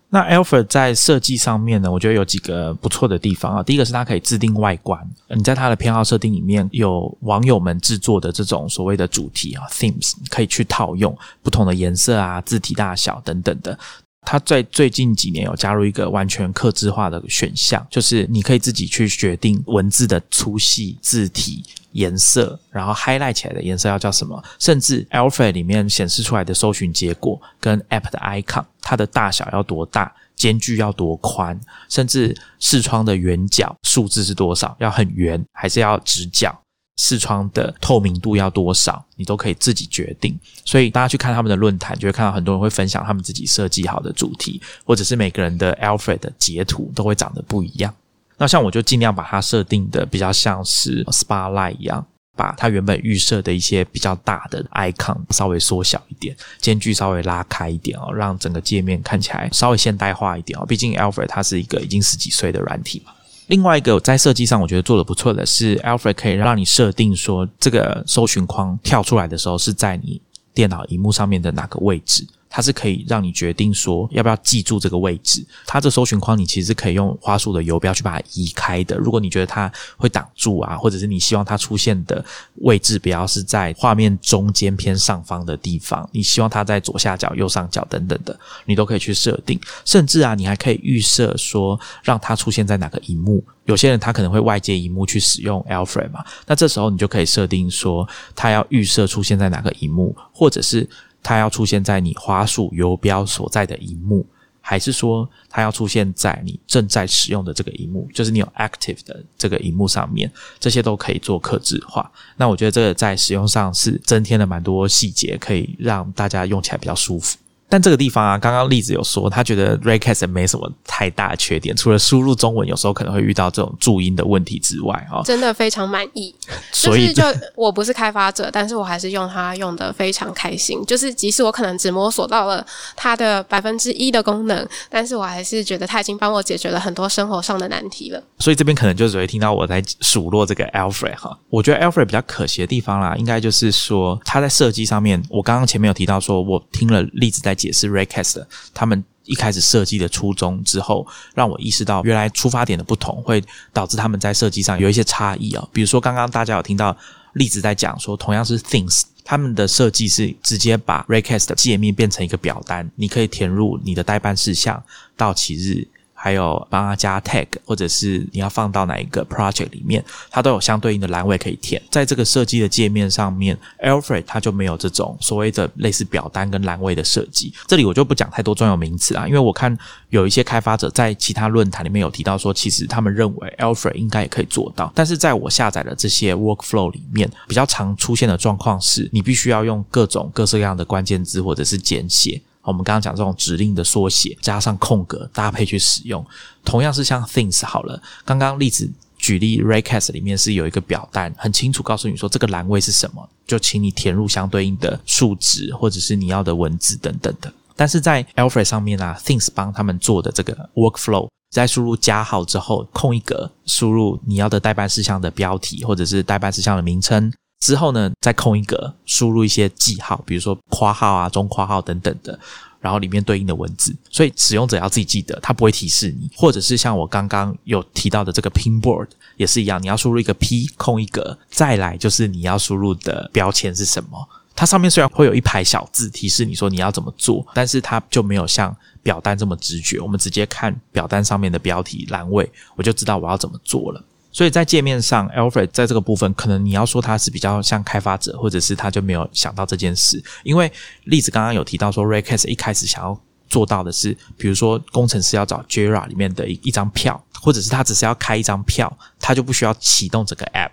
[0.08, 3.62] 那 Alfred 在设计上面呢，我觉得有几个不错的地方啊。
[3.62, 13.78] 第一个是它可以自定外观，你在它的偏好设定里面有网友们制作的这种所谓的主题啊 themes，可以去套用不同的颜色啊、字体大小等等的。
[14.24, 21.62] 它在最近几年有加入一个完全刻字化的选项，就是你可以自己去决定文字的粗细、字体。
[21.94, 24.42] 颜色，然后 highlight 起来的颜色要叫什么？
[24.58, 31.56] 甚至 Alfred 里面显示出来的搜寻结果跟 App 的 icon，它的大小要多大，间距要多宽，
[31.88, 36.60] 甚至视窗的圆角数字是多少，要很圆还是要直角？
[36.96, 40.38] 视窗的透明度要多少，你都可以自己决定。
[40.64, 47.94] 所以大家去看他们的论坛，就会看到很多人会分享他们自己设计好的主题，或者是每个人的 Alfred 的截图都会长得不一样。
[48.36, 52.04] 那像我就尽量把它设定的比较像是 Spotlight 一样，
[52.36, 60.66] 把它原本预设的一些比较大的 icon 稍微缩小一点，间距稍微拉开一点哦，让整个界面看起来稍微现代化一点哦。
[60.66, 63.12] 毕竟 Alfred 它是一个已经十几岁的软体嘛。
[63.46, 70.20] 另外一个在设计上我觉得做的不错的是，Alpha 可以让你设定说这个搜寻框跳出来的时候是在你
[70.54, 72.26] 电脑荧幕上面的哪个位置。
[72.56, 75.44] 它是可以让你决定说要不要记住这个位置。
[75.66, 78.96] 它这搜寻框你其实可以用花束的游标去把它移开的。
[78.96, 82.24] 如果你觉得它会挡住啊，或者是你希望它出现的
[82.60, 89.58] 位置不要是在画面中间偏上方的地方，你希望它在左下角、右上角等等的，你都可以去设定。
[89.84, 93.42] 甚至啊，你还可以预设说让它出现在哪个荧幕。
[93.64, 100.88] 有些人他可能会外接荧幕去使用 Alfred 嘛，那这时候你就可以设定说它要预设出现在哪个荧幕，或者是。
[101.24, 104.24] 它要出现在你花束游标所在的荧幕，
[104.60, 112.08] 还是说它要出现在你正在使用的这个荧幕，就是你有 active 的这个荧幕上面，这些都可以做克制化。
[112.36, 117.36] 那我觉得这个在使用上是增添了蛮多细节，可以让大家用起来比较舒服。
[117.68, 126.34] 但这个地方啊，刚刚例子有说，他觉得 Raycast 没什么太大的缺点，除了输入中文有时候可能会遇到这种注音的问题之外，哈，真的非常满意。
[126.72, 127.22] 所以就
[127.56, 130.84] 我不是开发者，但是我还是用它用的非常开心。
[130.86, 138.22] 就是即使我可能只摸索到了它的百分之一的功能，但是我还是觉得它已经帮我解决了很多生活上的难题了。
[138.38, 141.36] 所以这边可能就只会听到我在数落这个 Alfred 哈。
[141.48, 148.44] 我觉得 Alfred 比较可惜的地方啦，应该就是说他在设计上面，我刚刚前面有提到说，我听了例子在解释 Raycast。
[148.72, 153.42] 他们一开始设计的初衷之后，让我意识到原来出发点的不同，会
[153.72, 155.66] 导致他们在设计上有一些差异啊。
[155.72, 156.96] 比如说，刚刚大家有听到
[157.34, 164.82] 例子在讲说，同样是 Things，他们的设计是直接把 Raycast 的界面变成一个表单，你可以填入你的代办事项、
[165.16, 165.88] 到期日。
[166.24, 171.82] 还有帮他加 tag，或者是你要放到哪一个 project 里面，它都有相对应的栏位可以填。
[171.90, 177.52] 在这个设计的界面上面，Alfred 它就没有这种所谓的类似表单跟栏位的设计。
[177.66, 179.76] 这里我就不讲太多专有名词啊，因为我看
[180.08, 184.90] 有一些开发者在其他论坛里面有提到说，其实他们认为 Alfred 应该也可以做到。
[184.94, 192.40] 但是在我下载的这些 workflow 里面，比较常出现的状况是，你必须要用各种各式各样的关键字或者是简写。
[192.64, 196.24] 我们刚刚讲这种指令的缩写，加上空格搭配去使用，
[196.64, 198.02] 同样是像 Things 好了。
[198.24, 207.52] 刚刚例子举例，Raycast 里面是有一个表单，很清楚告诉你说这个栏位是什么，就请你填入相对应的数值或者是你要的文字等等的。
[207.76, 217.32] 但是在 Alfred 上面啊，Things 帮他们做的这个 Workflow，在输入加号之后，空一格输入你要的代办事项的标题或者是代办事项的名称。
[217.64, 222.38] 之后呢，再空一格，输入一些记号，比如说括号啊、中括号等等的，
[222.78, 223.96] 然后里面对应的文字。
[224.10, 226.30] 所以使用者要自己记得，它不会提示你。
[226.36, 229.08] 或者是像我刚刚有提到的这个 Pinboard
[229.38, 234.28] 也是一样，你要输入一个 P 空一格，再来就是你要输入的标签是什么。
[234.54, 239.98] 它上面虽然会有一排小字提示你说你要怎么做，但是它就没有像表单这么直觉。
[240.00, 242.46] 我们直接看表单上面的标题栏位，
[242.76, 244.04] 我就知道我要怎么做了。
[244.34, 250.20] 所以在界面上，Alfred 在这个部分，可能你要说他是比较像开发者，或者是他就没有想到这件事。
[250.42, 250.70] 因为
[251.04, 253.16] 例子刚刚有提到说，Raycast 一开始想要
[253.48, 260.72] 做到的是，比如说工程师要找 Jira 里面的一一张票，或者是他只是要开一张票，他就不需要启动这个 App。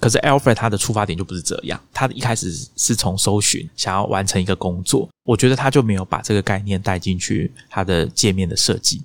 [0.00, 9.02] 可是 Alfred 他的出发点就不是这样，他一开始是从搜寻想要完成一个工作，我觉得他就没有把这个概念带进去他的界面的设计。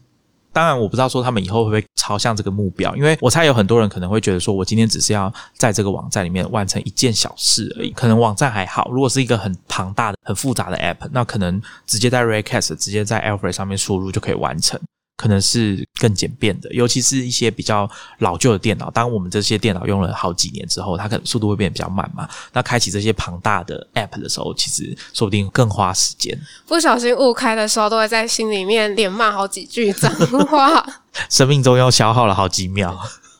[0.59, 7.91] 当然，我不知道说他们以后会不会朝向这个目标，因为我猜有很多人可能会觉得说，我今天只是要在这个网站里面完成一件小事而已。
[7.91, 14.77] 可能网站还好，如果是一个很庞大的、很复杂的 App，那可能直接在 Raycast、直接在 Alfred 上面输入就可以完成。
[15.19, 17.89] 可能是更简便的，尤其是一些比较
[18.19, 18.89] 老旧的电脑。
[18.89, 22.25] 当我们这些电脑用了好几年之后，它可能速度会变得比较慢嘛。
[22.53, 26.39] 那开启这些庞大的 App 的时候，其实说不定更花时间。
[26.65, 30.09] 不小心误开的时候，都会在心里面连骂好几句脏
[30.47, 30.85] 话。
[31.29, 32.97] 生命中又消耗了好几秒。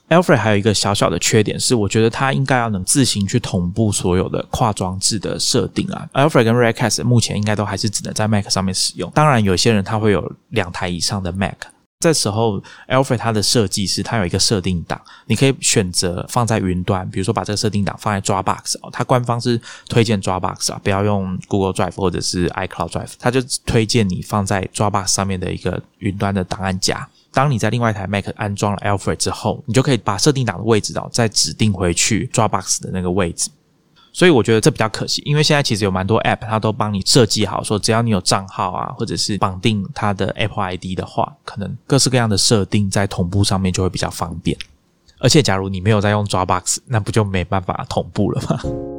[0.10, 6.08] Alfred 还有一个小小的缺点是，我觉得它应该要能自行去同步所有的跨装置的设定啊。
[6.14, 9.12] Alfred 跟 Raycast 目前应该都还是只能在 Mac 上面使用。
[9.16, 11.56] 当然，有些人他会有两台以上的 Mac，
[12.00, 18.90] 这时候 Alfred 它的设计是它有一个设定档，你可以选择放在云端，比如说把这个设定档放在 Dropbox 哦。
[18.92, 27.08] 它官方是推荐 Dropbox 啊，不要用 Google Drive 或者是 iCloud Drive，它就推荐你放在 Dropbox 上面的一个云端的档案夹。
[27.32, 33.50] 当你在另外一台 Mac 安装了 Alfred 之后，你就可以把设定档的位置哦，再指定回去 Dropbox 的那个位置。
[34.12, 44.58] 所以我觉得这比较可惜，因为现在其实有蛮多 App 它都帮你设计好，说只要你有账号啊，或者是绑定它的 Apple ID 的话，可能各式各样的设定在同步上面就会比较方便。
[45.20, 48.99] 而且假如你没有在用 Dropbox，那不就没办法同步了吗？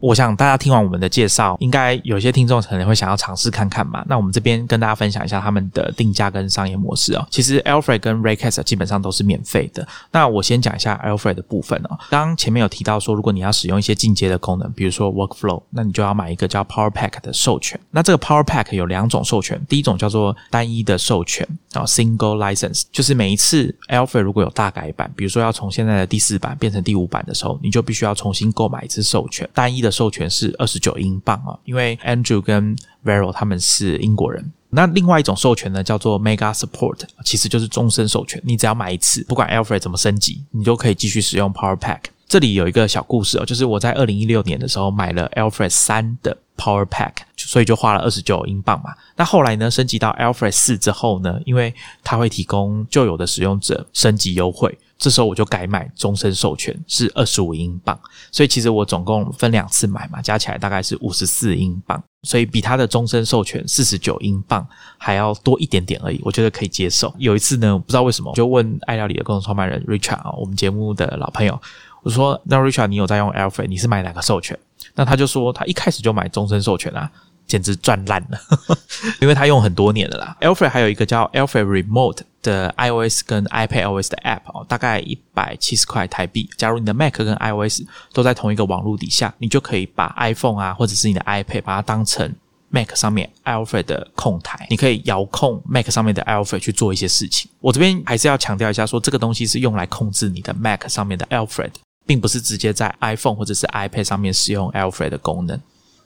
[0.00, 4.04] 我想大家听完我们的介绍，应该有些听众可能会想要尝试看看嘛。
[4.08, 7.26] 那我们这边跟大家分享一下他们的定价跟商业模式哦。
[7.30, 9.86] 其实 Alfred 跟 Raycast 基本上都是免费的。
[10.12, 11.98] 那我先讲一下 Alfred 的部分哦。
[12.10, 17.78] 刚前面有提到说，如果你要使用一些进阶的功能，比如说 Workflow，那你就要买一个叫 Power Pack 的授权。
[17.90, 29.87] 那这个 Power Pack 有两种授权，第一种叫做单一的授权啊，Single License，就是每一次 Alfred 如果有大改版，比如说要从现在的第四版变成第五版的时候，你就必须要重新购买一次授权，单一的。
[29.90, 34.52] 授权是二十九英镑啊，因为 Andrew 跟 Vero 他们是英国人。
[34.70, 38.40] 那另外一种授权呢，叫做 Mega Support，其实就是终身授权。
[38.44, 42.00] 你只要买一次，不管 Alfred 怎么升级，你都可以继续使用 Power Pack。
[42.26, 48.94] 这里有一个小故事哦，就是我在二零一六年的时候买了 Alfred 三的 Power Pack，所以就花了二十九英镑嘛。
[49.16, 51.74] 那后来呢，升级到 Alfred 四之后呢，因为
[52.04, 57.98] 它会提供旧有的使用者升级优惠，这时候我就改买终身授权，是二十五英镑。
[58.30, 64.66] 所以其实我总共分两次买嘛，加起来大概是五十四英镑，所以比它的终身授权四十九英镑
[64.98, 67.14] 还要多一点点而已，我觉得可以接受。
[67.16, 71.58] 有一次呢，不知道为什么，就问爱料理的共同创办人 Richard 啊，我们节目的老朋友。
[72.02, 73.66] 我说：“那 Richard，你有在用 Alfred？
[73.66, 74.56] 你是买哪个授权？”
[74.94, 77.10] 那他就说：“他一开始就买终身授权啊，
[77.48, 78.38] 简直赚烂了，
[79.20, 80.36] 因为他用很多年了啦。
[80.40, 86.48] ”Alfred 还有一个叫 Alfred Remote 的 iOS 跟 iPadOS 的 App 哦，大概一百七十块台币。
[86.56, 87.82] 假如你的 Mac 跟 iOS
[88.12, 92.32] 都在同一个网络底下，你就可以把 iPhone 啊，或者是你的 iPad 把它当成。
[92.70, 97.50] Mac 上面 Alfred 的控台，你可以遥控 Mac 上面的 Alfred 去做一些事情。
[97.60, 101.70] 我这边还是要强调一下，说这个东西是用来控制你的 Mac 上面的 Alfred，
[102.04, 105.58] 并不是直接在 iPhone 或者是 iPad 上面使用 Alfred 的功能。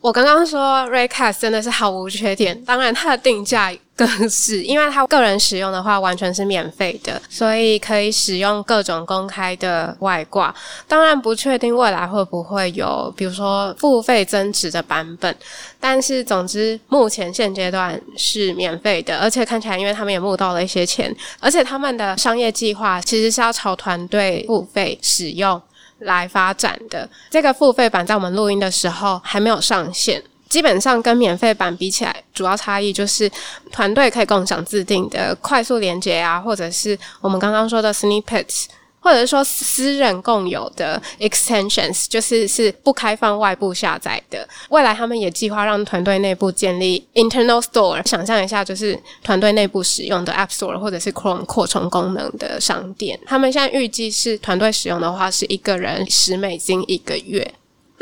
[0.02, 10.52] 我刚刚说 Raycast 真的是毫无缺点，当然它的定价更是，因为它个人使用的话完全是免费的，所以可以使用各种公开的外挂。
[10.88, 15.32] 当然不确定未来会不会有，比如说付费增值的版本，
[15.78, 25.62] 但是总之目前现阶段是免费的，而且看起来因为他们也募到了一些钱，而且他们的商业计划其实是要朝团队付费使用。
[26.02, 30.22] 来发展的这个付费版，在我们录音的时候还没有上线。
[30.48, 33.30] 基本上跟免费版比起来，主要差异就是
[33.70, 38.66] 团队可以共享自定的快速连接啊，或者是我们刚刚说的 snippets。
[39.02, 44.48] 或者是说私人共有的 extensions，就是是不开放外部下载的。
[44.70, 53.18] 未来他们也计划让团队内部建立 internal store，想象一下，就是团队内部使用的 App Store 或者是 Chrome 扩充功能的商店。
[53.26, 57.52] 他们现在预计是团队使用的话，是一个人十美金一个月。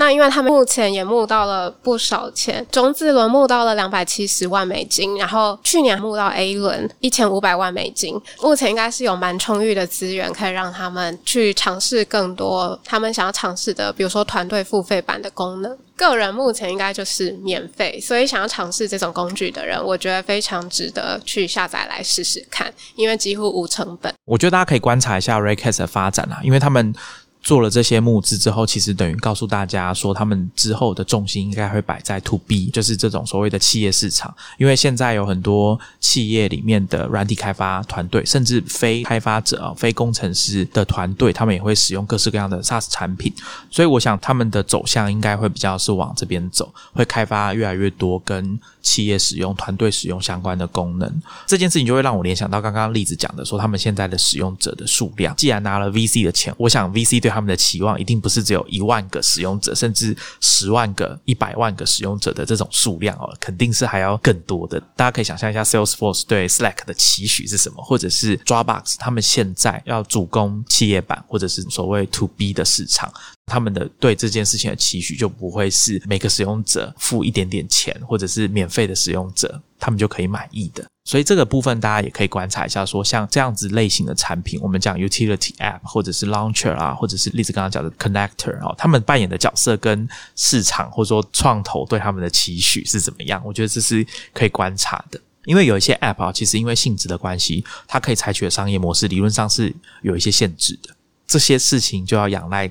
[0.00, 15.76] 那因为他们目前也募到了不少钱，中字轮募到了两百七十万美金，然后去年募到 A 轮一千五百万美金，目前应该是有蛮充裕的资源，可以让他们去尝试更多他们想要尝试的，比如说团队付费版的功能。
[15.96, 24.10] 个人目前应该就是免费，所以想要尝试这种工具的人，我觉得非常值得去下载来试试看，因为几乎无成本。
[24.24, 26.94] 我觉得大家可以观察一下 Raycast 的发展啊，因为他们。
[27.42, 34.34] 做了这些募资之后，其实等于告诉大家说，他们之后的重心应该会摆在 To B，就是这种所谓的企业市场。
[34.58, 43.32] 因为现在有很多企业里面的软体开发团队，甚至非开发者、非工程师的团队，他们也会使用各式各样的 SaaS 产品。
[43.70, 51.22] 所以，我想他们的走向应该会比较是往这边走，会开发越来越多跟企业使用、团队使用相关的功能。
[51.46, 64.80] 这件事情就会让我联想到刚刚例子讲的，说他们现在的使用者的数量，既然拿了 VC 的钱，我想 VC 对他们的期望一定不是只有一万个使用者，甚至十万个、一百万个使用者的这种数量哦，肯定是还要更多的。
[64.96, 73.12] 大家可以想象一下，Salesforce 对 Slack 的期许是什么，或者是 Dropbox 他们现在要主攻企业版，或者是所谓 To B 的市场。
[73.50, 80.86] 他们的对这件事情的期许就不会是每个使用者付一点点钱，或者是免费的使用者，他们就可以满意的。
[81.04, 93.42] 所以这个部分大家也可以观察一下，说像这样子类型的产品，我们讲 utility app 或者是 launcher 啊，或者是例子刚刚讲的 connector 啊，他们扮演的角色跟市场或者说创投对他们的期许是怎么样？
[93.44, 95.20] 我觉得这是可以观察的。
[95.46, 100.94] 因为有一些 app 啊，其实因为性质的关系，它可以采取的商业模式理论上是有一些限制的。
[101.26, 102.70] 这些事情就要仰赖。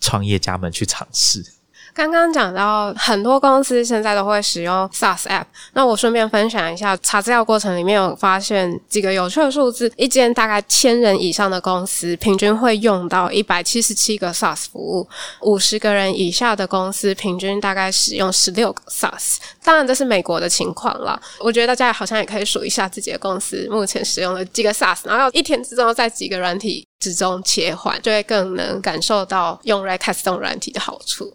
[0.00, 1.59] 创业家们去尝试。
[1.92, 15.06] 刚刚讲到很多公司现在都会使用 SaaS App，那我顺便分享一下，查资料过程里面有发现几个有趣的数字：一间大概千人以上的公司，平均会用到一百七十七个 SaaS 服务；
[15.42, 19.36] 五十个人以下的公司，平均大概使用十六个 SaaS。
[19.62, 21.20] 当然，这是美国的情况了。
[21.40, 31.34] 我觉得大家好像也可以数一下自己的公司目前使用了几个 SaaS，然后一天之中在几个软体之中切换，就会更能感受到用 Recast 这种软体的好处。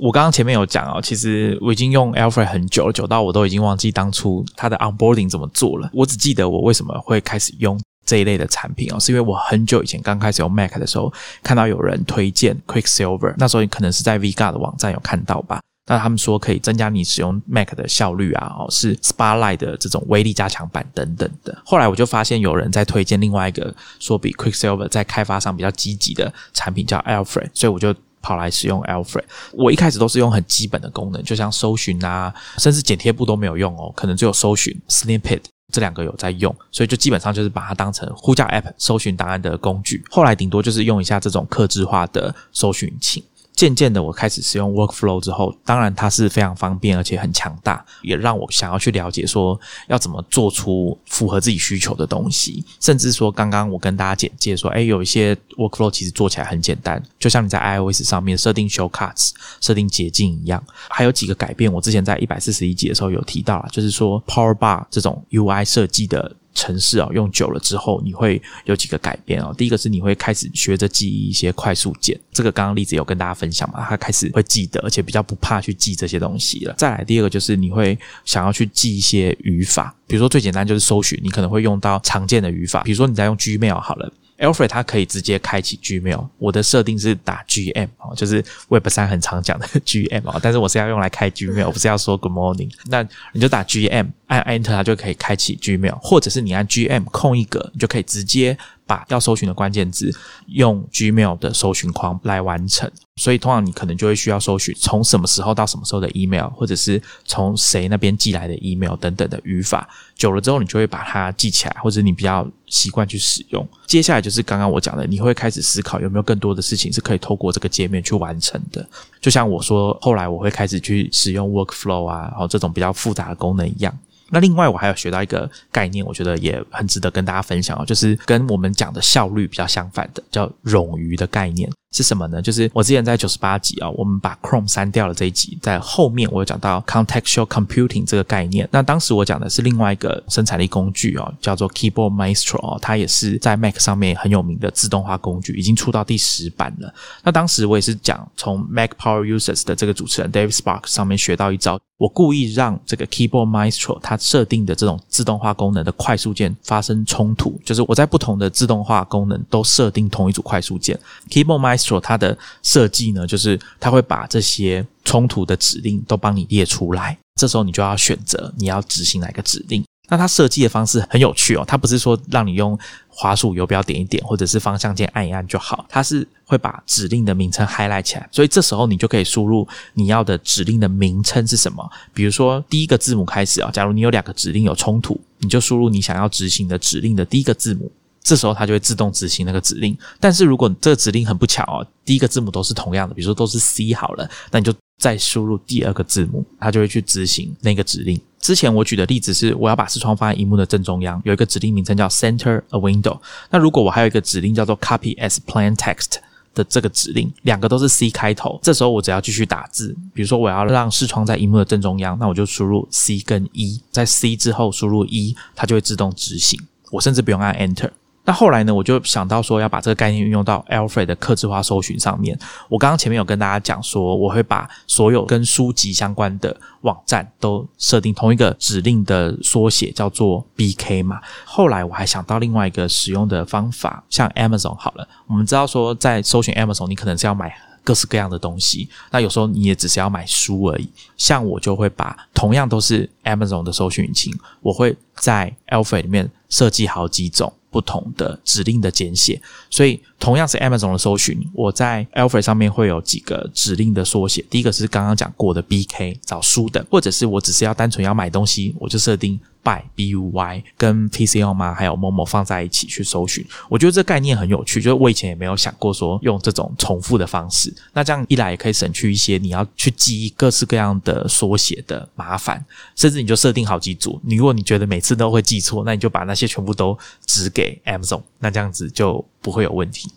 [0.00, 5.90] 我刚刚前面有讲哦，其实我已经用 Alfred 很久了，久到我都已经忘记当初它的 onboarding 怎么做了。
[5.92, 15.60] 我只记得我为什么会开始用这一类的产品哦，是因为我很久以前刚开始用 Mac 的时候，看到有人推荐 Quicksilver，那时候你可能是在 Vga 的网站有看到吧。
[15.88, 21.56] 那他们说可以增加你使用 Mac 的效率啊，哦，是 Spotlight 的这种威力加强版等等的。
[21.64, 27.94] 后来我就发现有人在推荐另外一个说比 Quicksilver 在开发上比较积极的产品叫 Alfred，所以我就。
[28.26, 29.22] 跑来使用 Alfred，
[29.52, 40.02] 我一开始都是用很基本的功能，就像搜寻啊，甚至剪贴布都没有用哦，可能只有搜寻 Snippet 这两个有在用，所以就基本上就是把它当成呼叫 App 搜寻答案的工具。
[40.10, 43.22] 后来顶多就是用一下这种客制化的搜寻引擎。
[43.56, 52.62] 渐渐的，我开始使用 Workflow 之后，当然它是非常方便而且很强大，也让我想要去了解说要怎么做出符合自己需求的东西。
[52.80, 59.30] 甚至说，刚刚我跟大家简介说，哎，有一些 Workflow 其实做起来很简单，就像你在 iOS 上面设定 Shortcuts、
[59.62, 60.62] 设定捷径一样。
[60.90, 66.36] 还有几个改变，我之前在一百四十一集的时候有提到了，就是说 Power Bar 这种 UI 设计的。
[66.56, 69.54] 城市啊，用久了之后，你会有几个改变哦。
[69.56, 76.74] 第一个是你会开始学着记忆一些快速键，这个刚刚例子有跟大家分享嘛，他开始会记得，而且比较不怕去记这些东西了。
[76.78, 84.10] 再来，第二个就是你会想要去记一些语法，比如说最简单就是搜寻，你可能会用到常见的语法，比如说你在用 Gmail 好了。
[84.38, 92.70] Alfred 它可以直接开启 Gmail，我的设定是打 GM 哦，就是 Web 三很常讲的 GM 哦，但是我是要用来开 Gmail，不是要说 Good morning。
[92.84, 93.02] 那
[93.32, 98.56] 你就打 GM，按 Enter 它就可以开启 Gmail，或者是你按 GM 空一格，你就可以直接。
[98.88, 100.16] 把要搜寻的关键字
[100.46, 113.68] 用 Gmail 的搜寻框来完成，所以通常你可能就会需要搜寻从什么时候到什么时候的 email，或者是从谁那边寄来的 email 等等的语法，久了之后你就会把它记起来，或者你比较习惯去使用。
[113.88, 118.88] 接下来就是刚刚我讲的，你会开始思考有没有更多的事情是可以透过这个界面去完成的。
[119.20, 123.92] 就像我说，后来我会开始去使用 Workflow 啊，然后这种比较复杂的功能一样。
[124.30, 131.70] 那另外，我还有学到一个概念，我觉得也很值得跟大家分享哦，就是跟我们讲的效率比较相反的，叫冗余的概念。
[131.96, 132.42] 是什么呢？
[132.42, 138.68] 就是我之前在九十八集啊，我们把 Chrome 删掉了这一集，在后面我有讲到 contextual computing 这个概念。
[138.70, 146.92] 那当时我讲的是另外一个生产力工具哦，叫做 Keyboard Maestro 哦，它也是在 Mac 上面很有名的自动化工具，已经出到第十版了。
[147.22, 160.98] 那当时我也是讲从 Mac Power Users 的这个主持人 Dave Spark 上面学到一招，我故意让这个 Keyboard Maestro 它设定的这种自动化功能的快速键发生冲突，就是我在不同的自动化功能都设定同一组快速键
[161.30, 161.85] Keyboard Maestro。
[161.86, 169.84] 说它的设计呢，就是它会把这些冲突的指令都帮你列出来，这时候你就要选择你要执行哪个指令。
[170.08, 172.78] 那它设计的方式很有趣哦，它不是说让你用
[173.08, 181.84] 滑鼠游标点一点，或者是方向键按一按就好，它是会把指令的名称 highlight 起来，所以这时候你就可以输入你要的指令的名称是什么。
[182.14, 187.90] 比如说第一个字母开始啊，假如你有两个指令有冲突，你就输入你想要执行的指令的第一个字母。
[188.26, 198.20] 这时候它就会自动执行那个指令，但是如果这个指令很不巧哦，第一个字母都是同样的，比如说都是 C 好了，那你就再输入第二个字母，它就会去执行那个指令。
[198.40, 203.16] 之前我举的例子是，我要把视窗放在荧幕的正中央，有一个指令名称叫 Center a Window。
[203.48, 206.16] 那如果我还有一个指令叫做 Copy as Plain Text
[206.52, 216.60] 的这个指令，两个都是 C 开头，这时候我只要继续打字，比如说我要让视窗在荧幕的正中央，那我就输入 C 跟 E，在 C 之后输入 E，它就会自动执行，
[216.90, 217.90] 我甚至不用按 Enter。
[218.26, 222.36] 那后来呢，我就想到说要把这个概念运用到 Alfred 的客制化搜寻上面。
[222.68, 231.20] 我刚刚前面有跟大家讲说，我会把所有跟书籍相关的网站都设定同一个指令的缩写，叫做 BK 嘛。
[231.44, 240.90] 后来我还想到另外一个使用的方法，像 Amazon 好了，我们知道说在搜寻 Amazon，你可能是要买各式各样的东西，那有时候你也只是要买书而已。
[241.16, 247.52] 像我就会把同样都是 Amazon 的搜寻引擎，我会在 Alfred 里面设计好几种。
[247.76, 254.42] 不同的指令的简写，所以同样是 Amazon 的搜寻，我在 Alfred 上面会有几个指令的缩写。
[254.48, 259.38] 第一个是刚刚讲过的 BK 找书的，或者是我只是要单纯要买东西，我就设定。
[259.66, 261.74] By b u y 跟 p c o 吗？
[261.74, 264.80] 还有某某放在一起去搜寻，我觉得这概念很有趣。
[264.80, 267.74] 就是我以前也没有想过说用这种重复的方式。
[267.92, 272.64] 那这样一来也可以省去一些你要去记忆各式各样的缩写的麻烦，
[272.94, 274.20] 甚至你就设定好几组。
[274.22, 280.08] 你如果你觉得每次都会记错，那你就把那些全部都指给 Amazon，那这样子就不会有问题。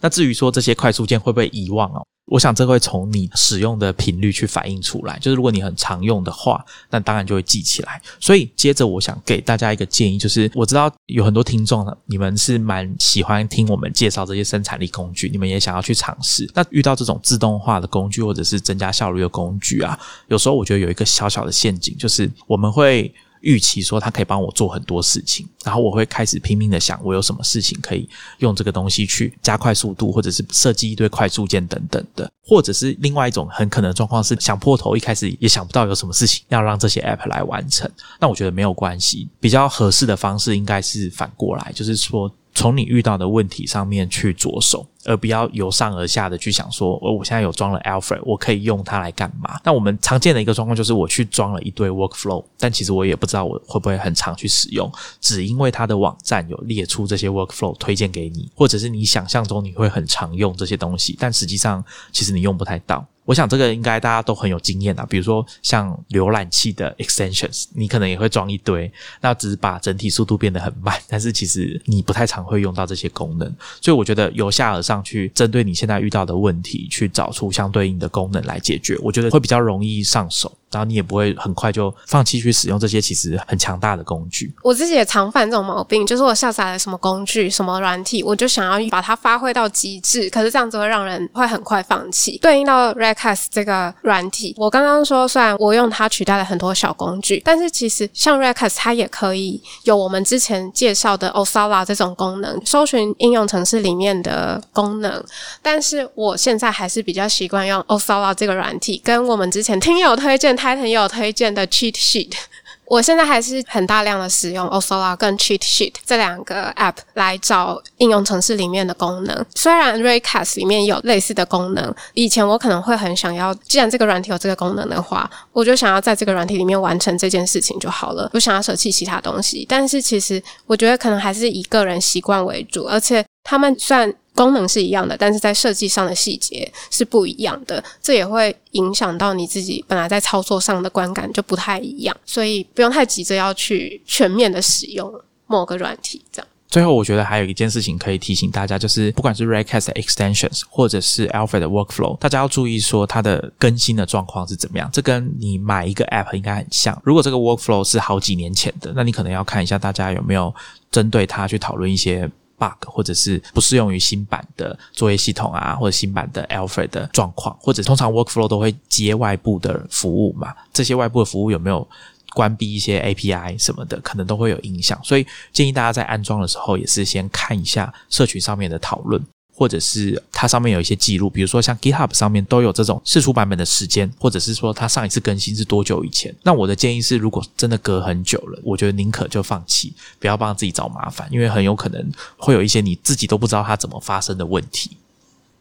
[0.00, 2.04] 那至于说这些快速键会不会遗忘哦？
[2.26, 5.18] 我想这会从你使用的频率去反映出来。
[5.18, 8.00] 就是如果你很常用的话，那当然就会记起来。
[8.20, 16.50] 所以接着我想给大家一个建议，就是我知道有很多听众呢，你们是蛮喜欢听我们介绍这些生产力工具，你们也想要去尝试。
[16.54, 19.98] 那遇到这种自动化的工具或者是增加效率的工具啊，
[20.28, 23.14] 有时候我觉得有一个小小的陷阱，就是我们会。
[23.40, 28.08] 预期说它可以帮我做很多事情，然后我会开始拼命的想，我有什么事情可以
[28.38, 37.90] 用这个东西去加快速度，或者是设计一堆快速键等等的，或者是另外一种很可能状况是想破头，一开始也想不到有什么事情要让这些 app 来完成。
[38.20, 44.86] 那我觉得没有关系，比较合适的方式应该是反过来，就是说从你遇到的问题上面去着手。
[45.06, 49.58] 而不要由上而下的去想说，哦，我现在有装了 Alfred，我可以用它来干嘛？
[49.64, 54.90] 那我们常见的一个状况就是，我去装了一堆 workflow，但其实我也不知道我会不会很常去使用，
[55.20, 63.06] 只因为它的网站有列出这些 workflow 推荐给你，或者是你想象中你会很常用这些东西，但实际上其实你用不太到。
[63.24, 68.88] 我想这个应该大家都很有经验啊，比如说像浏览器的 extensions，你可能也会装一堆，
[69.20, 80.56] 那只是把整体速度变得很慢，但是其实你不太常会用到这些功能，所以我觉得由下而上去针对你现在遇到的问题，去找出相对应的功能来解决，我觉得会比较容易上手。
[80.72, 84.52] 然后你也不会很快就放弃去使用这些其实很强大的工具。
[84.62, 92.36] 我自己也常犯这种毛病，就是我下载了什么工具、什么软体，我就想要把它发挥到极致，可是这样子会让人会很快放弃。
[92.42, 105.24] 对应到 Redcast 这个软体，我刚刚说，虽然我用它取代了很多小工具，但是其实像 Redcast 它也可以有我们之前介绍的 Osala 这种功能，搜寻应用程式里面的功能。
[105.62, 110.55] 但是我现在还是比较习惯用 Osala 这个软体，跟我们之前听友推荐。
[110.56, 112.32] Titan 有推荐的 Cheat Sheet，
[112.86, 119.46] 我现在还是很大量的使用 Osola 跟 Cheat Sheet 这两个 App 来找应用程式里面的功能。
[119.54, 129.66] 虽然 Raycast 里面有类似的功能，以前我可能会很想要，既然这个软体有这个功能的话，我就想要在这个软体里面完成这件事情就好了，不想要舍弃其他东西。
[129.68, 134.14] 但是其实我觉得可能还是以个人习惯为主，而且他们算。
[134.36, 145.12] 功能是一样的，但是在设计上的细节是不一样的，这也会影响到你自己本来在操作上的观感就不太一样，所以不用太急着要去全面的使用
[145.46, 146.22] 某个软体。
[146.30, 154.90] 这样，最后我觉得还有一件事情可以提醒大家，就是不管是 Redcast Extensions 或者是 Alfred 的 Workflow，大家要注意说它的更新的状况是怎么样。
[154.92, 157.00] 这跟你买一个 App 应该很像。
[157.02, 160.54] 如果这个 Workflow 是好几年前的，那你可能要看一下大家有没有
[160.90, 162.30] 针对它去讨论一些。
[162.58, 170.54] Bug 或者是不适用于新版的作业系统啊，或者新版的 alpha 的状况，或者通常 Workflow 都会接外部的服务嘛？
[170.72, 171.86] 这些外部的服务有没有
[172.34, 174.98] 关闭一些 API 什么的，可能都会有影响。
[175.02, 179.22] 所以建议大家在安装的时候，也是先看一下社群上面的讨论。
[179.58, 186.34] 或者是它上面有一些记录，比如说像 GitHub 上面都有这种试出版本的时间，或者是说它上一次更新是多久以前。
[186.42, 194.98] 那我的建议是，如果真的隔很久了，我觉得宁可就放弃，不要帮自己找麻烦，因为很有可能会有一些你自己都不知道它怎么发生的问题。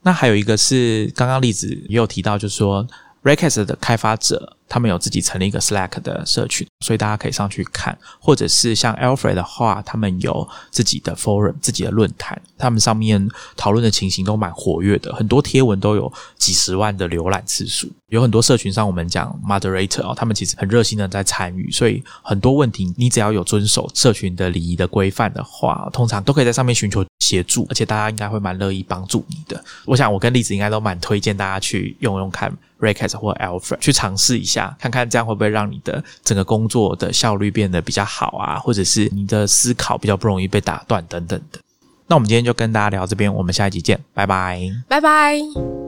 [0.01, 2.85] 那还有一个是刚刚例子也有提到，就是说
[3.23, 4.54] Recast 的开发者。
[4.67, 17.91] 他们有自己成立一个 Slack 的社群，所以大家可以上去看，或者是像 Alfred 的话，他们有自己的 forum、自己的论坛，他们上面讨论的情形都蛮活跃的，很多贴文都有几十万的浏览次数。
[18.09, 29.61] 有很多社群上，我们讲 moderator 哦，他们其实很热心的在参与，所以很多问题你只要有遵守社群的礼仪的规范的话，通常都可以在上面寻求协助，而且大家应该会蛮乐意帮助你的。
[29.85, 41.59] 我想我跟栗子应该都蛮推荐大家去用用看 Raycast 或 Alfred 去尝试一下看看这样会不会让你的整个工作的效率变得比较好啊，或者是你的思考比较不容易被打断等等的。
[42.07, 45.84] 那我们今天就跟大家聊这边，我们下一集见，拜拜，拜拜。